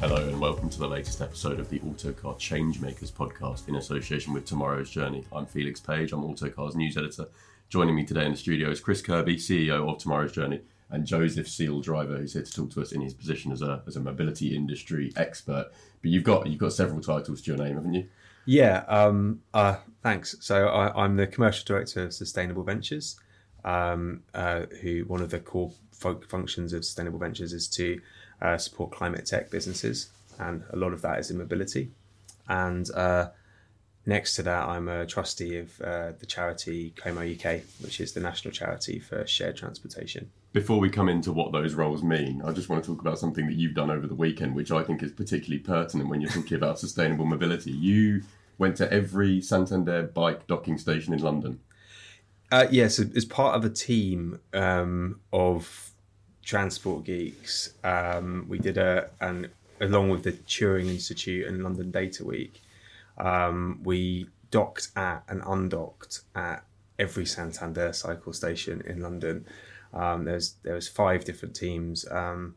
[0.00, 4.46] Hello and welcome to the latest episode of the Autocar Changemakers podcast in association with
[4.46, 5.26] Tomorrow's Journey.
[5.30, 7.26] I'm Felix Page, I'm Autocar's news editor.
[7.68, 11.46] Joining me today in the studio is Chris Kirby, CEO of Tomorrow's Journey, and Joseph
[11.46, 14.56] Seal-Driver, who's here to talk to us in his position as a, as a mobility
[14.56, 15.70] industry expert.
[16.00, 18.08] But you've got you've got several titles to your name, haven't you?
[18.46, 20.34] Yeah, um, uh, thanks.
[20.40, 23.20] So I, am the commercial director of Sustainable Ventures,
[23.66, 28.00] um, uh, who one of the core functions of Sustainable Ventures is to
[28.42, 31.90] uh, support climate tech businesses, and a lot of that is in mobility.
[32.48, 33.30] And uh,
[34.06, 38.52] next to that, I'm a trustee of uh, the charity CoMoUK, which is the national
[38.52, 40.30] charity for shared transportation.
[40.52, 43.46] Before we come into what those roles mean, I just want to talk about something
[43.46, 46.56] that you've done over the weekend, which I think is particularly pertinent when you're talking
[46.56, 47.70] about sustainable mobility.
[47.70, 48.22] You
[48.58, 51.60] went to every Santander bike docking station in London.
[52.50, 55.89] Uh, yes, as part of a team um, of
[56.42, 57.74] transport geeks.
[57.84, 62.62] Um, we did a and along with the Turing Institute and London Data Week,
[63.18, 66.64] um, we docked at and undocked at
[66.98, 69.46] every Santander cycle station in London.
[69.92, 72.54] Um, there's there was five different teams, um,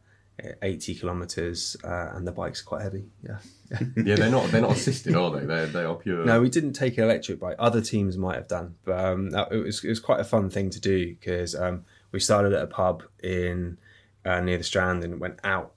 [0.62, 3.06] 80 kilometres, uh, and the bike's quite heavy.
[3.24, 3.38] Yeah,
[3.98, 5.46] yeah, they're not they're not assisted, are they?
[5.46, 6.26] they're, they are pure.
[6.26, 7.56] No, we didn't take an electric bike.
[7.58, 10.70] Other teams might have done, but um, it was it was quite a fun thing
[10.72, 13.78] to do because um, we started at a pub in
[14.24, 15.74] uh, near the Strand and went out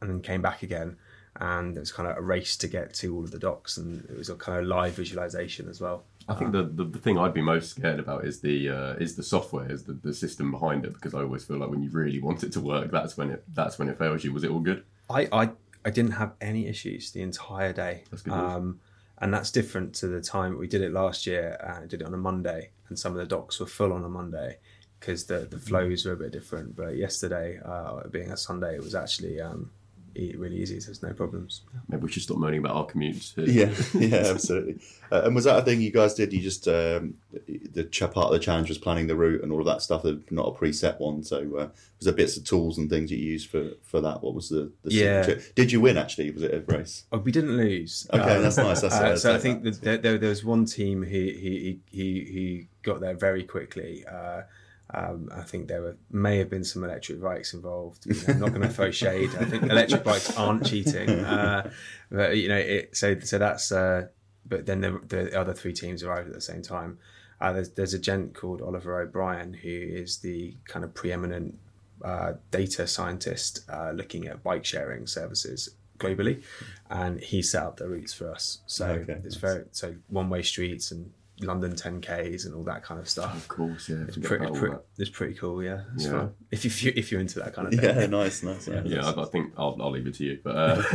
[0.00, 0.96] and then came back again.
[1.36, 4.04] And it was kind of a race to get to all of the docks, and
[4.10, 6.04] it was a kind of live visualization as well.
[6.28, 9.16] I think the, the, the, thing I'd be most scared about is the uh, is
[9.16, 11.88] the software, is the, the system behind it, because I always feel like when you
[11.90, 14.32] really want it to work, that's when it that's when it fails you.
[14.32, 14.84] Was it all good?
[15.08, 15.50] I I,
[15.84, 18.04] I didn't have any issues the entire day.
[18.10, 18.34] That's good.
[18.34, 18.80] Um,
[19.18, 21.56] and that's different to the time we did it last year.
[21.62, 24.08] and did it on a Monday, and some of the docks were full on a
[24.08, 24.58] Monday
[25.00, 26.76] because the the flows were a bit different.
[26.76, 29.70] But yesterday, uh, being a Sunday, it was actually um,
[30.14, 30.78] really easy.
[30.80, 31.62] So there's no problems.
[31.88, 33.32] Maybe we should stop moaning about our commutes.
[33.36, 34.78] yeah, yeah, absolutely.
[35.10, 36.32] Uh, and was that a thing you guys did?
[36.32, 39.66] You just um, the part of the challenge was planning the route and all of
[39.66, 40.04] that stuff.
[40.30, 41.22] Not a preset one.
[41.22, 44.22] So uh, was there bits of tools and things you used for for that?
[44.22, 45.22] What was the, the yeah?
[45.22, 45.52] Signature?
[45.54, 46.30] Did you win actually?
[46.30, 47.04] Was it a race?
[47.10, 48.06] Oh, we didn't lose.
[48.12, 48.82] Okay, um, that's nice.
[48.82, 52.24] That's, uh, so I think there, there, there, was one team who he he he,
[52.24, 54.04] he got there very quickly.
[54.06, 54.42] Uh,
[54.92, 58.06] um, I think there were, may have been some electric bikes involved.
[58.06, 59.30] You know, I'm not going to throw shade.
[59.38, 61.70] I think electric bikes aren't cheating, uh,
[62.10, 63.70] but you know, it, so so that's.
[63.72, 64.08] Uh,
[64.46, 66.98] but then the, the, other three teams arrived at the same time.
[67.40, 71.56] Uh, there's, there's a gent called Oliver O'Brien who is the kind of preeminent
[72.04, 76.42] uh, data scientist uh, looking at bike sharing services globally,
[76.88, 78.58] and he set up the routes for us.
[78.66, 79.36] So okay, it's nice.
[79.36, 83.34] very so one way streets and London 10Ks and all that kind of stuff.
[83.34, 84.04] Of course, yeah.
[84.06, 85.82] It's pretty, pretty it's pretty cool, yeah.
[85.94, 86.10] It's yeah.
[86.10, 86.34] fun.
[86.50, 87.96] If, if, you, if you're into that kind of thing.
[87.96, 88.68] Yeah, nice, nice.
[88.68, 90.38] Yeah, yeah I, I, think I'll, I'll leave it to you.
[90.42, 90.82] But uh...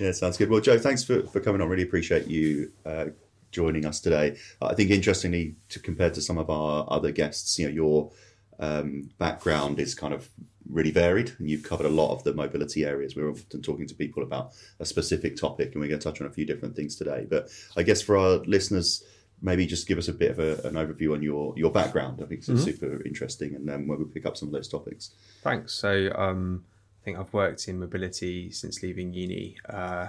[0.00, 0.50] Yeah, sounds good.
[0.50, 1.68] Well, Joe, thanks for, for coming on.
[1.68, 3.06] Really appreciate you uh,
[3.52, 4.36] joining us today.
[4.60, 8.12] I think interestingly, to compare to some of our other guests, you know, your
[8.58, 10.28] um, background is kind of
[10.68, 13.14] really varied and you've covered a lot of the mobility areas.
[13.14, 16.26] We're often talking to people about a specific topic and we're going to touch on
[16.26, 17.26] a few different things today.
[17.28, 19.04] But I guess for our listeners,
[19.44, 22.20] maybe just give us a bit of a, an overview on your, your background.
[22.22, 22.60] I think it's mm-hmm.
[22.60, 25.10] super interesting and then we'll pick up some of those topics.
[25.42, 25.74] Thanks.
[25.74, 26.64] So um,
[27.02, 30.08] I think I've worked in mobility since leaving uni uh,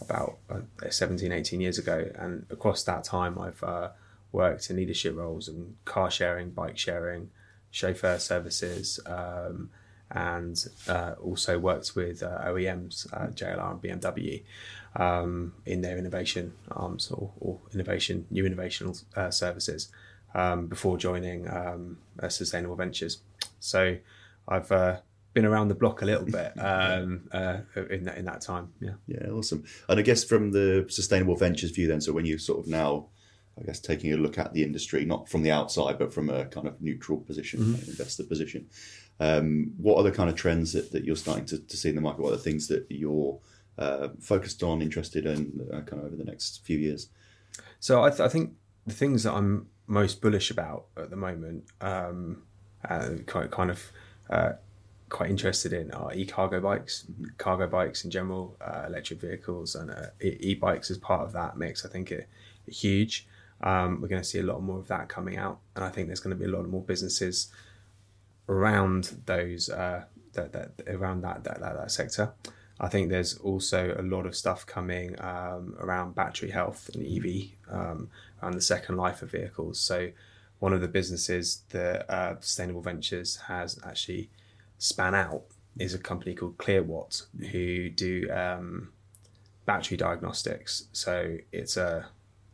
[0.00, 2.08] about uh, 17, 18 years ago.
[2.14, 3.88] And across that time, I've uh,
[4.30, 7.30] worked in leadership roles in car sharing, bike sharing,
[7.72, 9.70] chauffeur services, um,
[10.12, 14.44] and uh, also worked with uh, OEMs, uh, JLR and BMW,
[14.96, 19.88] um, in their innovation arms or, or innovation, new innovation uh, services
[20.34, 23.18] um, before joining um, Sustainable Ventures.
[23.60, 23.96] So
[24.46, 25.00] I've uh,
[25.34, 27.58] been around the block a little bit um, uh,
[27.90, 28.72] in that in that time.
[28.80, 28.94] Yeah.
[29.06, 29.64] Yeah, awesome.
[29.88, 33.08] And I guess from the Sustainable Ventures view, then, so when you sort of now
[33.60, 36.46] I guess taking a look at the industry, not from the outside, but from a
[36.46, 37.90] kind of neutral position, mm-hmm.
[37.90, 38.68] investor position.
[39.20, 41.96] Um, what are the kind of trends that, that you're starting to, to, see in
[41.96, 42.22] the market?
[42.22, 43.38] What are the things that you're
[43.78, 47.08] uh, focused on, interested in, uh, kind of over the next few years?
[47.80, 48.54] So I, th- I, think
[48.86, 52.42] the things that I'm most bullish about at the moment, um,
[52.88, 53.92] uh, quite kind of
[54.30, 54.52] uh,
[55.08, 57.24] quite interested in, are e-cargo bikes, mm-hmm.
[57.38, 61.84] cargo bikes in general, uh, electric vehicles, and uh, e-bikes as part of that mix.
[61.84, 62.28] I think it,
[62.66, 63.26] it huge.
[63.60, 66.08] Um, we're going to see a lot more of that coming out, and I think
[66.08, 67.48] there's going to be a lot more businesses
[68.48, 70.04] around those uh,
[70.34, 72.32] that, that around that, that that, that sector.
[72.80, 77.48] I think there's also a lot of stuff coming um, around battery health and EV,
[77.70, 78.10] um,
[78.42, 79.80] around the second life of vehicles.
[79.80, 80.10] So,
[80.60, 84.28] one of the businesses that uh, Sustainable Ventures has actually
[84.78, 85.42] span out
[85.78, 88.90] is a company called ClearWatt who do um,
[89.66, 90.88] battery diagnostics.
[90.92, 92.06] So it's a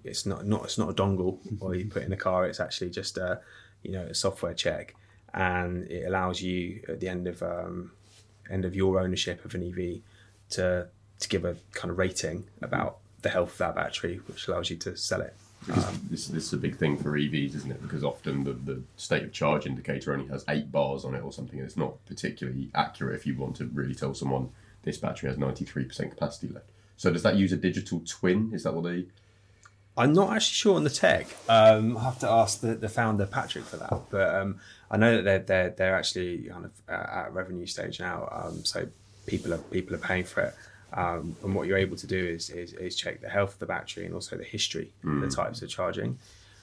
[0.03, 2.47] it's not not it's not a dongle or you put in a car.
[2.47, 3.41] It's actually just a
[3.83, 4.95] you know a software check,
[5.33, 7.93] and it allows you at the end of um,
[8.51, 10.03] end of your ownership of an EV
[10.51, 10.89] to
[11.21, 14.77] to give a kind of rating about the health of that battery, which allows you
[14.77, 15.35] to sell it.
[15.67, 17.81] Because this, this is a big thing for EVs, isn't it?
[17.81, 21.33] Because often the, the state of charge indicator only has eight bars on it or
[21.33, 21.59] something.
[21.59, 24.51] and It's not particularly accurate if you want to really tell someone
[24.83, 26.69] this battery has 93% capacity left.
[26.97, 28.51] So does that use a digital twin?
[28.53, 29.07] Is that what they...
[29.97, 31.29] I'm not actually sure on the tech.
[31.49, 34.61] Um, I have to ask the, the founder Patrick for that, but um,
[34.91, 38.29] I know that they're they're, they're actually kind of uh, at revenue stage now.
[38.31, 38.89] Um, so
[39.27, 40.55] people are people are paying for it.
[40.93, 43.67] Um, and what you're able to do is, is, is check the health of the
[43.67, 46.19] battery and also the history, the types of charging.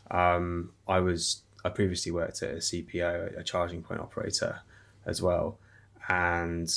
[0.10, 4.62] Um, I was I previously worked at a CPO, a charging point operator,
[5.06, 5.58] as well,
[6.08, 6.74] and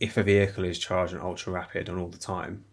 [0.00, 2.64] if a vehicle is charged and ultra rapid and all the time,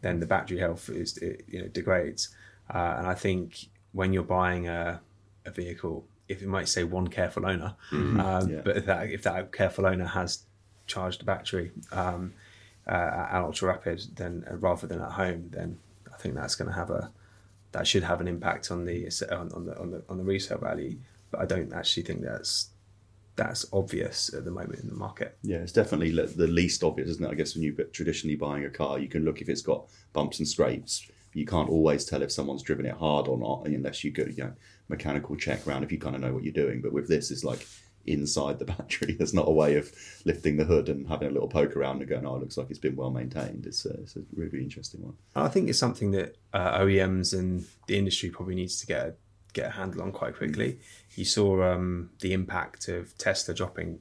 [0.00, 2.28] then the battery health is it, you know degrades.
[2.72, 5.00] Uh, and I think when you're buying a,
[5.44, 8.60] a vehicle, if it might say one careful owner, um, Yeah.
[8.64, 10.44] but if that if that careful owner has
[10.88, 12.34] charged the battery um,
[12.86, 15.78] uh, at ultra rapid, then uh, rather than at home, then
[16.12, 17.10] I think that's going to have a
[17.72, 20.58] that should have an impact on the on, on the on the on the resale
[20.58, 20.96] value.
[21.30, 22.70] But I don't actually think that's
[23.36, 25.38] that's obvious at the moment in the market.
[25.42, 27.30] Yeah, it's definitely the least obvious, isn't it?
[27.30, 30.40] I guess when you're traditionally buying a car, you can look if it's got bumps
[30.40, 31.08] and scrapes.
[31.34, 34.42] You can't always tell if someone's driven it hard or not, unless you go, you
[34.42, 34.52] know,
[34.88, 36.80] mechanical check round if you kind of know what you're doing.
[36.80, 37.64] But with this, it's like
[38.10, 39.12] inside the battery.
[39.14, 39.92] There's not a way of
[40.24, 42.70] lifting the hood and having a little poke around and going, "Oh, it looks like
[42.70, 45.14] it's been well maintained." It's a, it's a really interesting one.
[45.36, 49.14] I think it's something that uh, OEMs and the industry probably needs to get a,
[49.52, 50.78] get a handle on quite quickly.
[51.14, 54.00] You saw um, the impact of Tesla dropping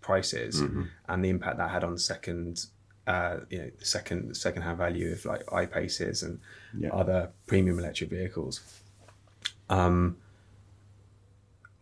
[0.00, 0.60] prices
[1.08, 2.64] and the impact that had on second,
[3.06, 6.40] uh, you know, the second second hand value of like I-Paces and
[6.78, 6.90] Yeah.
[6.90, 8.60] other premium electric vehicles.
[9.68, 10.16] Um,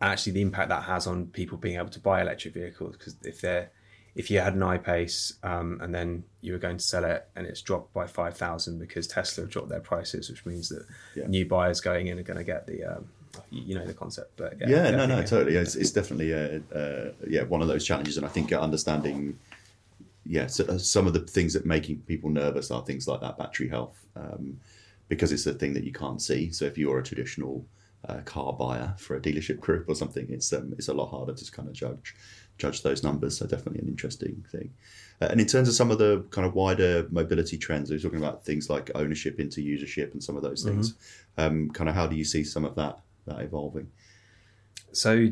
[0.01, 3.41] actually, the impact that has on people being able to buy electric vehicles because if
[3.41, 3.71] they're
[4.17, 7.45] if you had an I-Pace um, and then you were going to sell it and
[7.45, 11.27] it's dropped by 5,000 because Tesla dropped their prices, which means that Yeah.
[11.27, 13.09] new buyers going in are going to get the, um,
[13.51, 14.35] you know, the concept.
[14.35, 15.55] But yeah, Yeah, no, no, totally.
[15.55, 19.37] It's, it's definitely uh, uh, yeah one of those challenges, and I think understanding
[20.25, 23.37] yeah so, uh, some of the things that making people nervous are things like that
[23.37, 24.59] battery health um,
[25.09, 26.51] because it's a thing that you can't see.
[26.51, 27.63] So if you're a traditional
[28.07, 31.33] uh, car buyer for a dealership group or something, it's um, it's a lot harder
[31.33, 32.15] to kind of judge
[32.57, 33.37] judge those numbers.
[33.37, 34.73] So definitely an interesting thing.
[35.21, 38.19] Uh, and in terms of some of the kind of wider mobility trends, we're talking
[38.19, 40.95] about things like ownership into usership and some of those things.
[41.37, 43.91] Um, kind of how do you see some of that that evolving?
[44.91, 45.27] So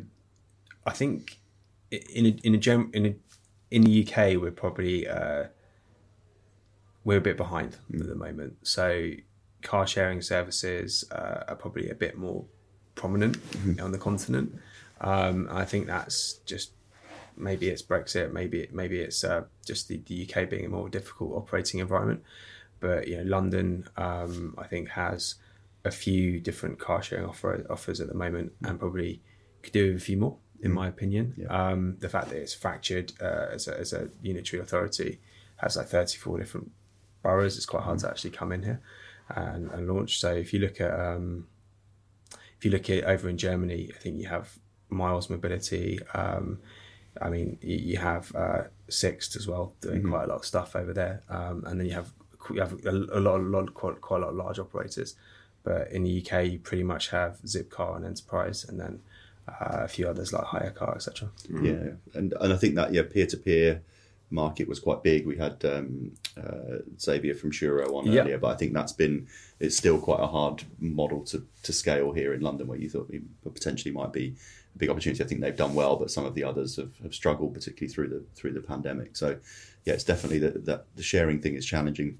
[0.86, 1.39] I think
[1.92, 3.16] in a, in a gem, in a,
[3.72, 5.45] in the UK we're probably uh,
[7.04, 8.57] we're a bit behind at the moment.
[8.63, 9.12] So
[9.62, 12.45] car sharing services uh, are probably a bit more
[12.95, 13.38] prominent
[13.81, 14.57] on the continent.
[15.01, 16.71] Um, I think that's just
[17.38, 21.36] maybe it's Brexit, maybe maybe it's uh, just the, the UK being a more difficult
[21.36, 22.24] operating environment.
[22.80, 25.36] But you know, London, um, I think has
[25.83, 29.21] a few different car sharing offer, offers at the moment, and probably
[29.62, 31.34] could do with a few more, in my opinion.
[31.38, 31.48] Yeah.
[31.48, 35.19] Um, the fact that it's fractured uh, as, a, as a unitary authority
[35.58, 36.72] has like thirty four different
[37.22, 37.58] boroughs.
[37.58, 38.81] It's quite hard to actually come in here
[39.29, 40.19] and, and launch.
[40.19, 41.48] So if you look at um,
[42.65, 44.57] you look at over in Germany, I think you have
[44.89, 46.00] Miles Mobility.
[46.13, 46.60] Um,
[47.22, 50.75] I mean, you, you have uh, Sixt as well, doing quite a lot of stuff
[50.75, 52.12] over there, um, and then you have
[52.51, 55.15] you have a, a lot, a lot, quite, quite a lot of large operators.
[55.63, 59.01] But in the UK, you pretty much have Zipcar and Enterprise, and then
[59.48, 61.29] uh, a few others like Hiyacar, etc.
[61.50, 63.81] Yeah, and and I think that yeah, peer to peer
[64.44, 65.25] market was quite big.
[65.25, 68.22] We had um, uh, Xavier from Shuro on Yeah.
[68.22, 69.27] earlier, but I think that's been
[69.60, 73.10] it's still quite a hard model to, to scale here in London, where you thought
[73.10, 73.24] it
[73.60, 74.36] potentially might be
[74.75, 75.24] a big opportunity.
[75.24, 78.10] I think they've done well, but some of the others have, have struggled, particularly through
[78.10, 79.15] the through the pandemic.
[79.15, 79.27] So
[79.86, 82.20] yeah, it's definitely that that the sharing thing is challenging.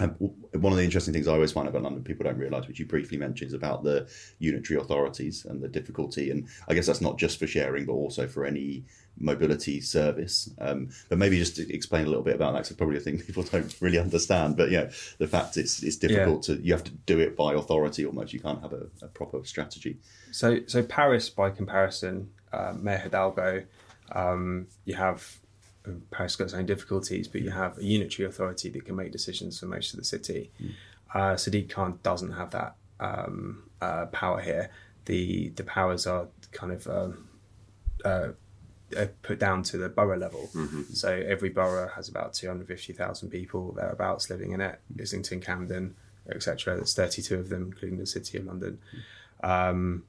[0.00, 0.14] And
[0.52, 2.86] one of the interesting things I always find about London, people don't realise, which you
[2.86, 4.06] briefly mentioned, is about the
[4.38, 6.30] unitary authorities and the difficulty.
[6.30, 8.84] And I guess that's not just for sharing, but also for any
[9.20, 10.50] mobility service.
[10.58, 13.00] Um, but maybe just to explain a little bit about that, 'cause it's probably a
[13.00, 14.56] thing people don't really understand.
[14.56, 18.04] But yeah, the fact it's it's difficult to you have to do it by authority
[18.06, 18.32] almost.
[18.32, 19.98] You can't have a, a proper strategy.
[20.30, 23.64] So, so Paris, by comparison, uh, Mayor Hidalgo,
[24.12, 25.38] um, you have
[25.86, 29.12] uh, Paris got its own difficulties, but you have a unitary authority that can make
[29.12, 30.50] decisions for most of the city.
[31.14, 34.70] Uh, Sadiq Khan doesn't have that um, uh, power here.
[35.06, 37.28] The the powers are kind of um,
[38.96, 40.48] uh, put down to the borough level.
[40.92, 44.80] So every borough has about 250,000 people thereabouts living in it.
[44.98, 45.94] Islington, Camden,
[46.30, 46.76] etc.
[46.76, 48.78] There's 32 of them, including the City of London.
[49.42, 50.04] Um,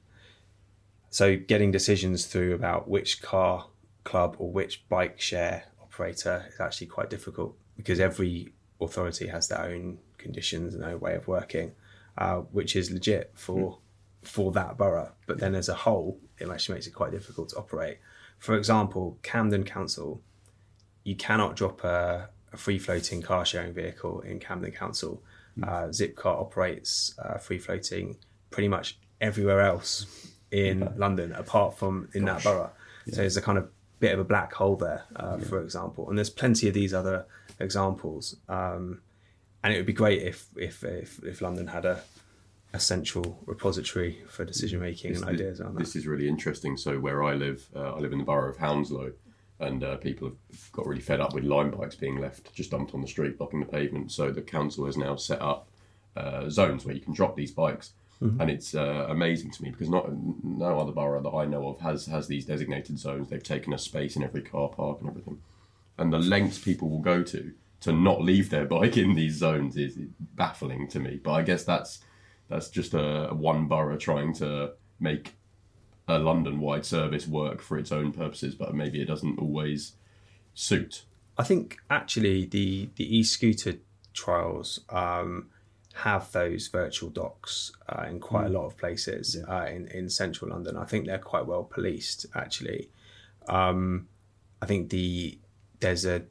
[1.10, 3.66] so getting decisions through about which car
[4.04, 9.62] club or which bike share operator is actually quite difficult because every authority has their
[9.62, 11.72] own conditions and their way of working,
[12.16, 13.78] uh, which is legit for
[14.22, 15.12] for that borough.
[15.26, 17.98] But then as a whole, it actually makes it quite difficult to operate.
[18.40, 20.22] For example, Camden Council,
[21.04, 25.22] you cannot drop a, a free floating car sharing vehicle in Camden Council.
[25.62, 28.16] Uh, Zipcar operates uh, free floating
[28.50, 30.06] pretty much everywhere else
[30.50, 32.70] in London apart from in that borough.
[33.10, 33.68] So there's a kind of
[33.98, 36.08] bit of a black hole there, uh, for example.
[36.08, 37.26] And there's plenty of these other
[37.58, 38.36] examples.
[38.48, 39.02] Um,
[39.62, 42.02] and it would be great if if if, if London had a
[42.72, 45.80] a central repository for decision making and ideas on that.
[45.80, 46.76] This is really interesting.
[46.76, 49.12] So where I live, uh, I live in the borough of Hounslow,
[49.58, 52.94] and uh, people have got really fed up with Lime bikes being left just dumped
[52.94, 54.12] on the street, blocking the pavement.
[54.12, 55.68] So the council has now set up
[56.16, 57.92] uh, zones where you can drop these bikes,
[58.38, 60.10] and it's uh, amazing to me because not
[60.44, 63.28] no other borough that I know of has has these designated zones.
[63.28, 65.40] They've taken a space in every car park and everything,
[65.98, 69.76] and the lengths people will go to to not leave their bike in these zones
[69.76, 71.20] is baffling to me.
[71.22, 72.00] But I guess that's
[72.50, 75.34] that's just a, one borough trying to make
[76.08, 79.92] a London-wide service work for its own purposes, but maybe it doesn't always
[80.52, 81.04] suit.
[81.38, 83.74] I think actually the the e-scooter
[84.12, 85.48] trials um,
[85.94, 90.50] have those virtual docks uh, in quite a lot of places uh, in in central
[90.50, 90.76] London.
[90.76, 92.90] I think they're quite well policed actually.
[93.48, 94.08] Um,
[94.60, 95.38] I think the
[95.78, 96.22] there's a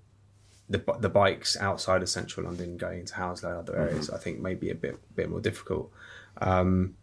[0.70, 4.10] the the bikes outside of central London going into Hounslow and other areas.
[4.10, 5.92] I think may be a bit bit more difficult.
[6.40, 6.96] Um,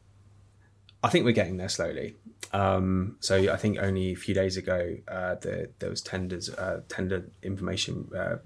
[1.03, 2.17] I think we're getting there slowly.
[2.53, 6.81] Um, so I think only a few days ago, uh, the, there was tenders, uh,
[6.89, 8.37] tender information uh,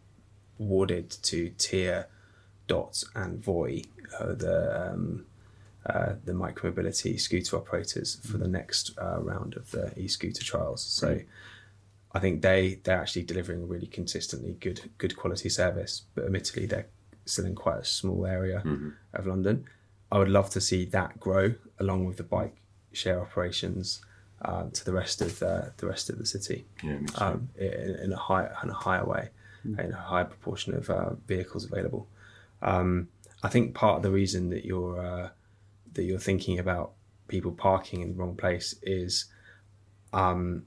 [0.58, 2.06] awarded to Tier,
[2.66, 5.26] Dott, and uh, the um,
[5.86, 10.84] uh, the micromobility scooter operators for the next uh, round of the e-scooter trials.
[10.84, 11.20] So
[12.12, 16.66] I think they they're actually delivering a really consistently good good quality service, but admittedly
[16.66, 16.88] they're
[17.24, 18.62] still in quite a small area
[19.14, 19.64] of London.
[20.12, 22.56] I would love to see that grow along with the bike
[22.92, 24.00] share operations
[24.42, 26.66] uh, to the rest of the, the rest of the city.
[26.82, 29.28] Yeah, um, in, in, a higher in a higher way,
[29.66, 29.78] mm.
[29.78, 32.08] in a higher proportion of uh, vehicles available.
[32.62, 33.08] Um,
[33.42, 35.28] I think part of the reason that you're uh,
[35.92, 36.92] that you're thinking about
[37.28, 39.26] people parking in the wrong place is
[40.12, 40.64] um,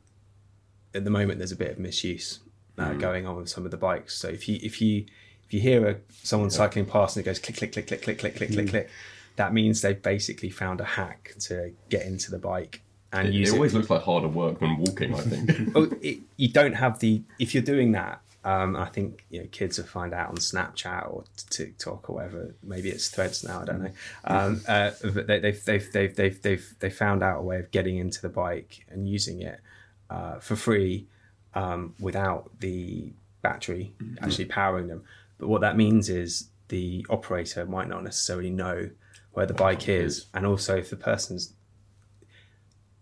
[0.94, 2.40] at the moment there's a bit of misuse
[2.78, 3.00] mm.
[3.00, 4.16] going on with some of the bikes.
[4.16, 5.06] So if you if you
[5.46, 6.58] if you hear a, someone yeah.
[6.58, 8.54] cycling past and it goes click click click click click click click mm.
[8.54, 8.90] click click
[9.36, 12.82] that means they've basically found a hack to get into the bike
[13.14, 15.14] and it, use it it always looks like harder work than walking.
[15.14, 15.72] I think.
[15.76, 18.22] oh, it, you don't have the if you're doing that.
[18.46, 22.56] Um, I think you know kids will find out on Snapchat or TikTok or whatever.
[22.62, 23.62] Maybe it's Threads now.
[23.62, 23.92] I don't know.
[24.26, 27.72] Um, uh, but they, they've they've they've they've they've they found out a way of
[27.72, 29.60] getting into the bike and using it
[30.10, 31.08] uh, for free
[31.54, 35.04] um, without the battery actually powering them.
[35.38, 38.90] But what that means is the operator might not necessarily know
[39.34, 41.54] where the bike is, and also if the person's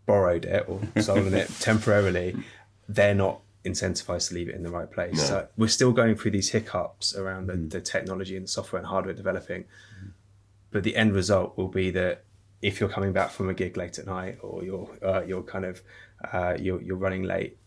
[0.05, 2.35] borrowed it or stolen it temporarily,
[2.87, 5.17] they're not incentivized to leave it in the right place.
[5.17, 5.23] No.
[5.23, 8.87] So we're still going through these hiccups around the, the technology and the software and
[8.87, 9.65] hardware developing.
[10.71, 12.23] But the end result will be that
[12.61, 15.65] if you're coming back from a gig late at night or you're uh, you're kind
[15.65, 15.81] of
[16.31, 17.57] uh, you're, you're running late,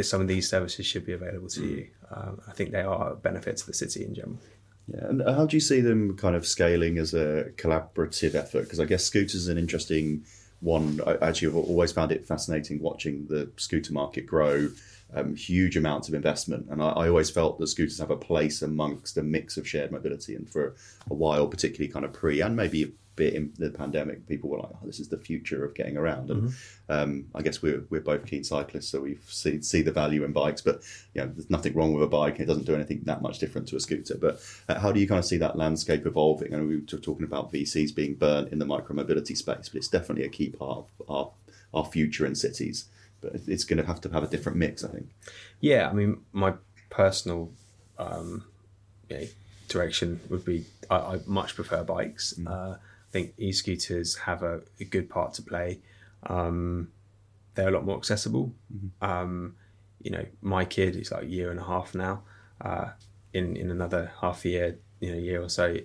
[0.00, 1.88] some of these services should be available to you.
[2.10, 4.38] Um, I think they are a benefit to the city in general.
[4.88, 8.62] Yeah, and how do you see them kind of scaling as a collaborative effort?
[8.62, 10.24] Because I guess scooters is an interesting
[10.60, 11.00] one.
[11.06, 14.68] I actually have always found it fascinating watching the scooter market grow.
[15.14, 18.60] Um, huge amounts of investment, and I, I always felt that scooters have a place
[18.60, 20.34] amongst a mix of shared mobility.
[20.34, 20.76] And for
[21.10, 24.70] a while, particularly kind of pre and maybe bit in the pandemic, people were like,
[24.72, 26.54] "Oh, this is the future of getting around." And
[26.88, 30.32] um, I guess we're we're both keen cyclists, so we see see the value in
[30.32, 30.62] bikes.
[30.62, 30.82] But
[31.12, 33.68] you know, there's nothing wrong with a bike, it doesn't do anything that much different
[33.68, 34.16] to a scooter.
[34.16, 36.54] But uh, how do you kind of see that landscape evolving?
[36.54, 40.24] And we were talking about VCs being burnt in the micromobility space, but it's definitely
[40.24, 41.30] a key part of our
[41.74, 42.86] our future in cities.
[43.20, 45.08] But it's going to have to have a different mix, I think.
[45.60, 46.54] Yeah, I mean, my
[46.88, 47.50] personal
[47.98, 48.44] um,
[49.10, 49.26] you know,
[49.68, 52.34] direction would be I, I much prefer bikes.
[52.46, 52.76] Uh,
[53.08, 55.80] I think e-scooters have a, a good part to play.
[56.26, 56.88] Um,
[57.54, 58.52] they're a lot more accessible.
[59.00, 59.56] Um,
[60.02, 62.22] you know, my kid is like a year and a half now.
[62.60, 62.88] Uh,
[63.32, 65.76] in in another half a year, you know, year or so,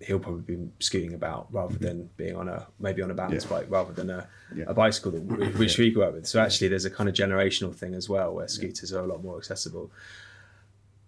[0.00, 3.54] he'll probably be scooting about rather than being on a maybe on a balance Mm-hmm.
[3.54, 3.60] Yeah.
[3.60, 4.64] bike rather than a, Yeah.
[4.68, 6.26] a bicycle that, we- which we grew up with.
[6.26, 9.22] So actually, there's a kind of generational thing as well where scooters are a lot
[9.24, 9.90] more accessible.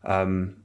[0.04, 0.56] Um,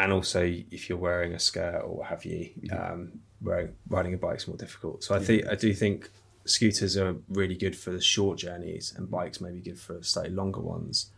[0.00, 4.16] and also, if you're wearing a skirt or what have you, um, wearing, riding a
[4.16, 5.04] bike's more difficult.
[5.04, 6.08] So I think I do think
[6.46, 10.32] scooters are really good for the short journeys, and bikes may be good for slightly
[10.32, 11.10] longer ones.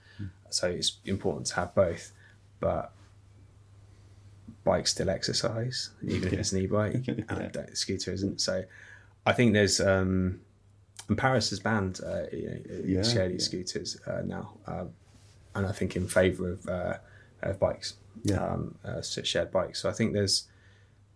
[0.51, 2.13] So it's important to have both,
[2.61, 2.93] but
[4.65, 7.67] bike still exercise, even if it's an e-bike, and Yeah.
[7.75, 8.41] scooter isn't.
[8.41, 8.65] So
[9.25, 10.41] I think there's um,
[11.09, 13.39] and Paris has banned uh, you know, Yeah, shared yeah.
[13.39, 14.91] scooters uh, now, um,
[15.55, 16.97] and I think in favour of, uh,
[17.43, 18.45] of bikes, Yeah.
[18.45, 19.81] um, uh, shared bikes.
[19.83, 20.49] So I think there's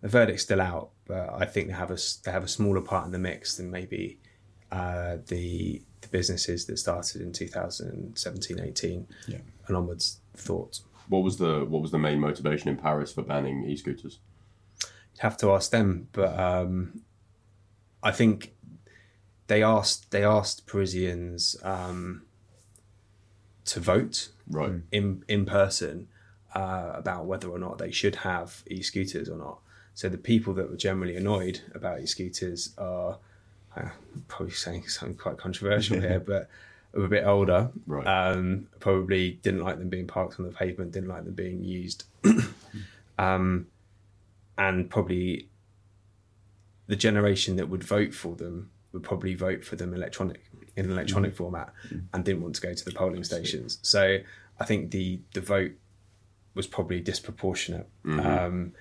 [0.00, 2.81] the verdict's still out, but I think they have a s- they have a smaller
[2.81, 4.19] part in the mix than maybe
[4.71, 9.38] uh, the the businesses that started in 2017, 18, Yeah.
[9.67, 10.81] and onwards thought.
[11.09, 14.19] What was the what was the main motivation in Paris for banning e-scooters?
[15.15, 17.03] You'd have to ask them, but um,
[18.03, 18.55] I think
[19.47, 22.23] they asked they asked Parisians um,
[23.67, 24.81] to vote Right.
[24.93, 26.09] in in person
[26.57, 29.59] uh, about whether or not they should have e-scooters or not.
[29.93, 33.19] So the people that were generally annoyed about e-scooters are
[33.77, 33.91] uh,
[34.27, 36.49] probably saying something quite controversial here, but
[36.95, 37.71] are a bit older.
[37.87, 38.07] Right.
[38.07, 42.05] Um, probably didn't like them being parked on the pavement, didn't like them being used,
[43.19, 43.67] um,
[44.57, 45.49] and probably
[46.87, 50.41] the generation that would vote for them would probably vote for them electronic
[50.75, 51.71] in an electronic format
[52.15, 53.79] and didn't want to go to the polling stations.
[53.83, 54.19] So
[54.59, 55.73] I think the the vote
[56.57, 57.87] was probably disproportionate.
[58.05, 58.73] Um,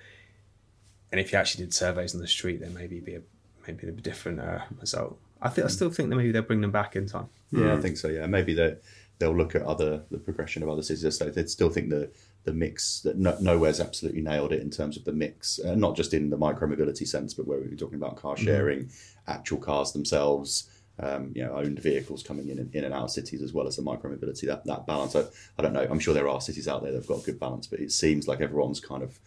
[1.12, 3.22] and if you actually did surveys on the street, then maybe be a
[3.66, 5.18] maybe a different uh, result.
[5.40, 7.28] I think I still think that maybe they'll bring them back in time.
[7.52, 8.08] Yeah, I think so.
[8.08, 8.76] Yeah, maybe they
[9.18, 11.16] they'll look at other the progression of other cities.
[11.16, 12.10] So they still think the
[12.44, 15.96] the mix that no, nowhere's absolutely nailed it in terms of the mix, uh, not
[15.96, 18.90] just in the micro mobility sense, but where we're talking about car sharing,
[19.26, 20.70] actual cars themselves.
[20.98, 23.66] Um, you know, owned vehicles coming in and, in and out of cities as well
[23.66, 24.46] as the micro mobility.
[24.46, 25.14] That that balance.
[25.14, 25.24] I,
[25.58, 25.86] I don't know.
[25.90, 28.26] I'm sure there are cities out there that've got a good balance, but it seems
[28.26, 29.18] like everyone's kind of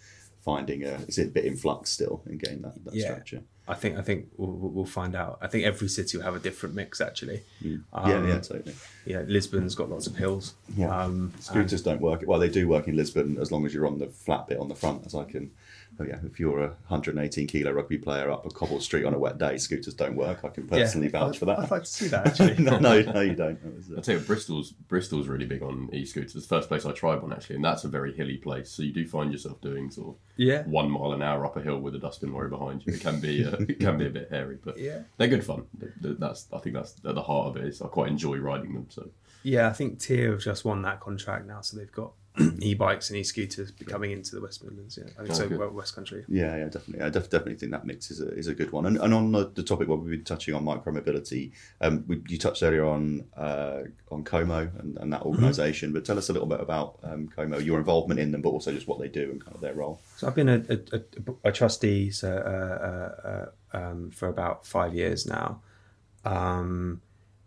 [0.43, 3.05] finding a is it a bit in flux still in getting that, that Yeah.
[3.11, 3.43] structure.
[3.67, 5.37] I think I think we'll, we'll find out.
[5.43, 7.43] I think every city will have a different mix actually.
[7.61, 8.73] yeah, Um, yeah, totally.
[9.05, 10.55] You know, Lisbon's got lots of hills.
[10.75, 10.89] Yeah.
[11.03, 12.23] Um, Scooters don't work.
[12.25, 14.69] Well, they do work in Lisbon as long as you're on the flat bit on
[14.69, 15.05] the front.
[15.05, 15.51] As I can,
[15.99, 19.19] oh yeah, if you're a 118 kilo rugby player up a cobble street on a
[19.19, 20.43] wet day, scooters don't work.
[20.43, 20.79] I can yeah.
[20.79, 21.59] personally vouch for that.
[21.59, 22.55] I'd like to see that actually.
[22.63, 23.61] no, no, no, you don't.
[23.61, 26.33] That was, uh, I'll tell you, Bristol's Bristol's really big on e-scooters.
[26.33, 28.69] The First place I tried one actually, and that's a very hilly place.
[28.71, 30.63] So you do find yourself doing sort of yeah.
[30.63, 32.93] one mile an hour up a hill with a dustbin lorry behind you.
[32.93, 34.99] It can be uh, it can be a bit hairy, but Yeah.
[35.17, 35.65] they're good fun.
[35.79, 37.67] Th- th- That's I think that's at the heart of it.
[37.67, 38.87] Is I quite enjoy riding them.
[38.89, 39.09] So
[39.43, 42.13] Yeah, I think Tier have just won that contract now, so they've got
[42.61, 44.97] e-bikes and e-scooters coming into the West Midlands.
[44.97, 45.49] Yeah, I think Oh, so.
[45.49, 45.73] good.
[45.73, 46.23] West Country.
[46.27, 47.05] Yeah, yeah, definitely.
[47.05, 48.85] I def- definitely think that mix is a, is a good one.
[48.85, 52.37] And, and on the, the topic where we've been touching on micromobility, um, we, you
[52.37, 56.47] touched earlier on uh, on CoMo and, and that organisation, but tell us a little
[56.47, 59.43] bit about um, CoMo, your involvement in them, but also just what they do and
[59.43, 59.99] kind of their role.
[60.17, 64.93] So I've been a, a, a, trustee so, uh, uh, uh, um, for about five
[64.93, 65.61] years now.
[66.25, 67.01] Um,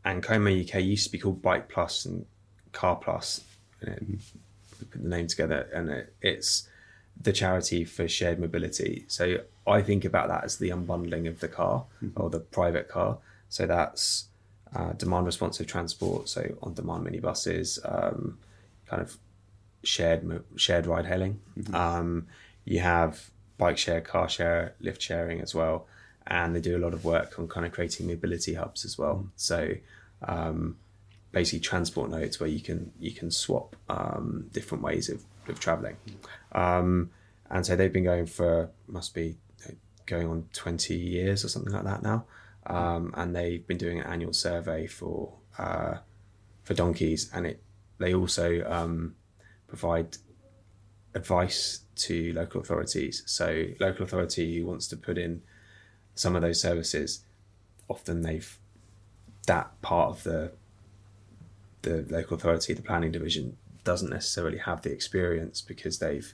[0.04, 2.26] and CoMoUK used to be called Bike Plus and
[2.72, 3.42] Car Plus.
[3.80, 4.18] And it, we
[4.84, 6.68] put the name together, and it, it's
[7.20, 9.04] the charity for shared mobility.
[9.08, 11.84] So I think about that as the unbundling of the car
[12.16, 13.18] or the private car.
[13.48, 14.26] So that's
[14.74, 18.38] uh, demand responsive transport, so on demand minibuses, um,
[18.86, 19.16] kind of
[19.84, 21.40] shared shared ride hailing.
[21.74, 22.26] Um,
[22.64, 25.86] you have bike share, car share, lift sharing as well,
[26.26, 29.26] and they do a lot of work on kind of creating mobility hubs as well.
[29.36, 29.74] So
[30.26, 30.78] um,
[31.32, 35.96] basically transport nodes where you can you can swap um, different ways of, of traveling.
[36.52, 37.10] Um,
[37.50, 39.36] and so they've been going for must be
[40.06, 42.24] going on 20 years or something like that now.
[42.66, 45.94] Um, and they've been doing an annual survey for uh,
[46.62, 47.62] for donkeys, and it
[47.98, 49.16] they also um,
[49.66, 50.16] provide
[51.14, 53.24] advice to local authorities.
[53.26, 55.42] So local authority who wants to put in
[56.14, 57.24] some of those services,
[57.88, 58.58] often they've
[59.48, 60.52] that part of the
[61.82, 66.32] the local authority, the planning division, doesn't necessarily have the experience because they've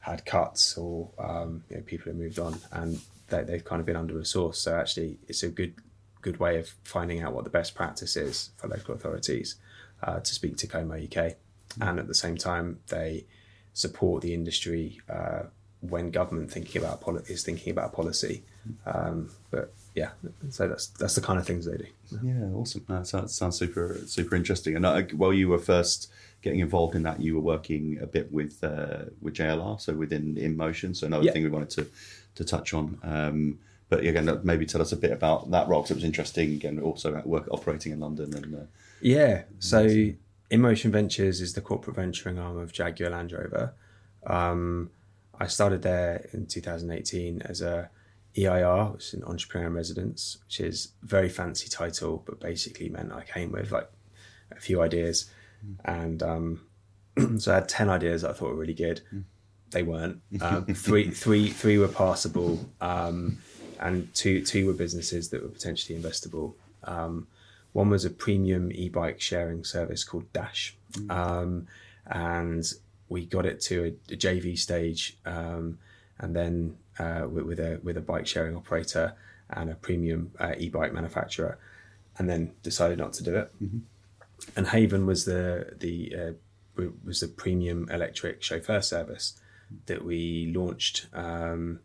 [0.00, 3.86] had cuts or um, you know, people have moved on and they, they've kind of
[3.86, 4.56] been under resourced.
[4.56, 5.74] So actually, it's a good
[6.22, 9.56] good way of finding out what the best practice is for local authorities
[10.02, 11.34] uh, to speak to CoMoUK,
[11.80, 13.24] and at the same time they
[13.72, 15.44] support the industry uh,
[15.80, 18.44] when government thinking about poli- is thinking about policy.
[18.84, 20.10] Um, but yeah,
[20.50, 21.86] so that's that's the kind of things they do.
[22.22, 22.84] Yeah, awesome.
[22.88, 24.76] That sounds, sounds super super interesting.
[24.76, 26.10] And uh, while you were first
[26.42, 30.36] getting involved in that, you were working a bit with uh, with JLR, so within
[30.36, 30.96] InMotion.
[30.96, 31.32] So another Yeah.
[31.32, 31.86] thing we wanted to
[32.36, 32.98] to touch on.
[33.02, 36.52] Um, but again, maybe tell us a bit about that role because it was interesting.
[36.52, 38.58] Again, also at work operating in London and uh,
[39.00, 39.42] Yeah.
[39.58, 39.86] So
[40.50, 43.72] InMotion Ventures is the corporate venturing arm of Jaguar Land Rover.
[44.26, 44.90] Um,
[45.38, 47.90] I started there in 2018 as a
[48.36, 52.88] EIR, which is an entrepreneur in residence, which is a very fancy title, but basically
[52.88, 53.90] meant I came with like
[54.52, 55.30] a few ideas,
[55.84, 56.60] and um,
[57.38, 59.02] so I had ten ideas that I thought were really good.
[59.70, 60.20] They weren't.
[60.40, 63.38] Um, three, three, three were passable, um,
[63.78, 66.54] and two, two were businesses that were potentially investable.
[66.84, 67.26] Um,
[67.72, 70.76] one was a premium e-bike sharing service called Dash,
[71.08, 71.66] um,
[72.06, 72.64] and
[73.08, 75.78] we got it to a, a JV stage, um,
[76.18, 79.14] and then uh, with, with a with a bike sharing operator
[79.48, 81.58] and a premium uh, e-bike manufacturer,
[82.18, 83.52] and then decided not to do it.
[84.56, 86.32] And Haven was the the uh,
[87.04, 89.38] was the premium electric chauffeur service
[89.86, 91.80] that we launched um,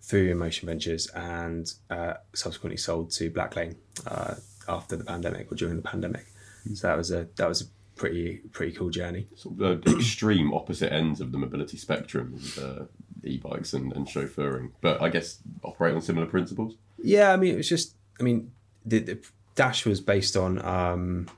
[0.00, 4.34] through InMotion Ventures and uh, subsequently sold to Blacklane uh,
[4.68, 6.26] after the pandemic or during the pandemic.
[6.74, 9.26] So that was a that was a pretty pretty cool journey.
[9.36, 12.84] Sort of the extreme opposite ends of the mobility spectrum with uh,
[13.26, 16.76] e-bikes and, and chauffeuring, but I guess operate on similar principles.
[16.98, 18.52] Yeah, I mean it was just I mean
[18.84, 19.18] the, the
[19.54, 21.28] Dash was based on um,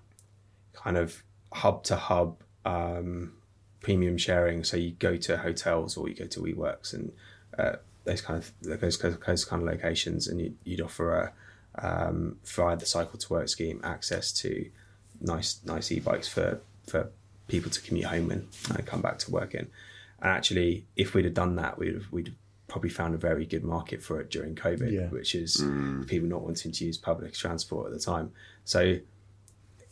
[0.74, 1.22] kind of
[1.53, 3.33] hub to hub um,
[3.81, 4.64] premium sharing.
[4.64, 7.12] So you go to hotels or you go to WeWorks and
[7.59, 11.33] uh, those kind of those, those kind of locations, and you, you'd offer a
[11.81, 14.68] um, via the cycle to work scheme access to
[15.20, 17.11] nice nice e-bikes for for
[17.46, 18.46] people to commute home and
[18.87, 19.68] come back to work in.
[20.20, 23.46] And actually, if we'd have done that, we'd have, we'd have probably found a very
[23.46, 25.07] good market for it during COVID, Yeah.
[25.09, 25.57] which is
[26.07, 28.33] people not wanting to use public transport at the time.
[28.64, 28.98] So,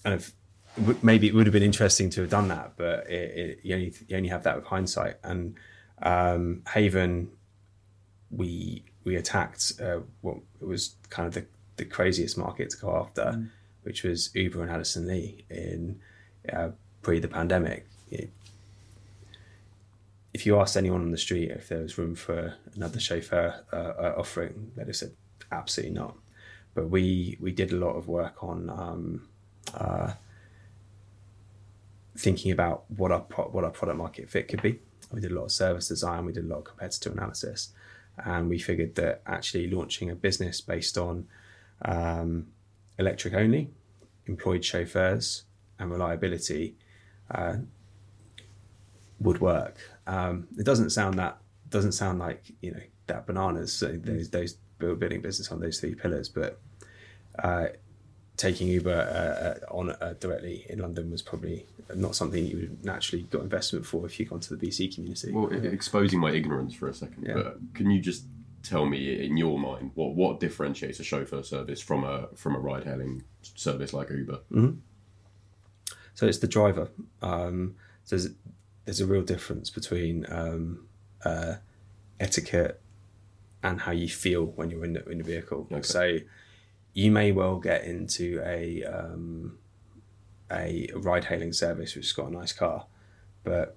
[0.04, 0.32] kind of
[0.76, 3.74] w- maybe it would have been interesting to have done that, but it, it, you
[3.74, 5.16] only you only have that with hindsight.
[5.22, 5.54] And
[6.02, 7.30] um, Haven,
[8.30, 13.48] we we attacked uh, what was kind of the, the craziest market to go after,
[13.84, 16.00] which was Uber and Addison Lee in
[16.52, 16.70] uh,
[17.02, 17.86] pre the pandemic.
[18.10, 18.30] It-
[20.36, 23.76] if you asked anyone on the street if there was room for another chauffeur uh,
[23.76, 25.12] uh, offering, they'd have said
[25.50, 26.14] absolutely not.
[26.74, 29.28] But we we did a lot of work on um,
[29.72, 30.12] uh,
[32.18, 34.78] thinking about what our pro- what our product market fit could be.
[35.10, 36.26] We did a lot of service design.
[36.26, 37.70] We did a lot of competitor analysis,
[38.22, 41.28] and we figured that actually launching a business based on
[41.82, 42.48] um,
[42.98, 43.70] electric only,
[44.26, 45.44] employed chauffeurs,
[45.78, 46.76] and reliability
[47.30, 47.56] uh,
[49.18, 49.95] would work.
[50.06, 51.38] Um, it doesn't sound that
[51.68, 53.72] doesn't sound like you know that bananas.
[53.72, 56.60] So those those building business on those three pillars, but
[57.38, 57.66] uh,
[58.36, 62.84] taking Uber uh, uh, on uh, directly in London was probably not something you would
[62.84, 65.32] naturally got investment for if you gone to the VC community.
[65.32, 67.34] Well, exposing my ignorance for a second, Yeah.
[67.34, 68.24] but can you just
[68.62, 72.58] tell me in your mind what what differentiates a chauffeur service from a from a
[72.58, 74.40] ride hailing service like Uber?
[76.14, 76.88] So it's the driver.
[77.22, 78.16] Um, so
[78.86, 80.86] there's, there's a real difference between um,
[81.24, 81.56] uh,
[82.18, 82.80] etiquette
[83.62, 85.66] and how you feel when you're in the, in the vehicle.
[85.70, 85.82] Okay.
[85.82, 86.18] So
[86.94, 89.58] you may well get into a um,
[90.50, 92.86] a ride-hailing service which has got a nice car,
[93.44, 93.76] but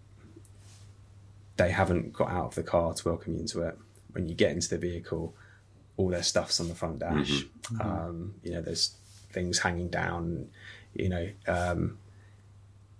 [1.57, 3.77] they haven't got out of the car to welcome you into it.
[4.11, 5.35] When you get into the vehicle,
[5.97, 7.43] all their stuff's on the front dash.
[7.81, 8.95] Um, you know, there's
[9.31, 10.47] things hanging down.
[10.93, 11.97] You know, um,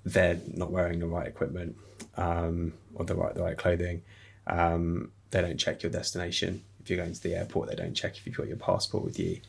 [0.04, 1.78] they're not wearing the right equipment
[2.20, 4.02] um, or the right the right clothing.
[4.48, 6.64] Um, they don't check your destination.
[6.82, 9.20] If you're going to the airport, they don't check if you've got your passport with
[9.20, 9.40] you.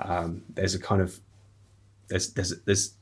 [0.00, 1.18] Um, there's a kind of
[2.08, 2.94] there's there's there's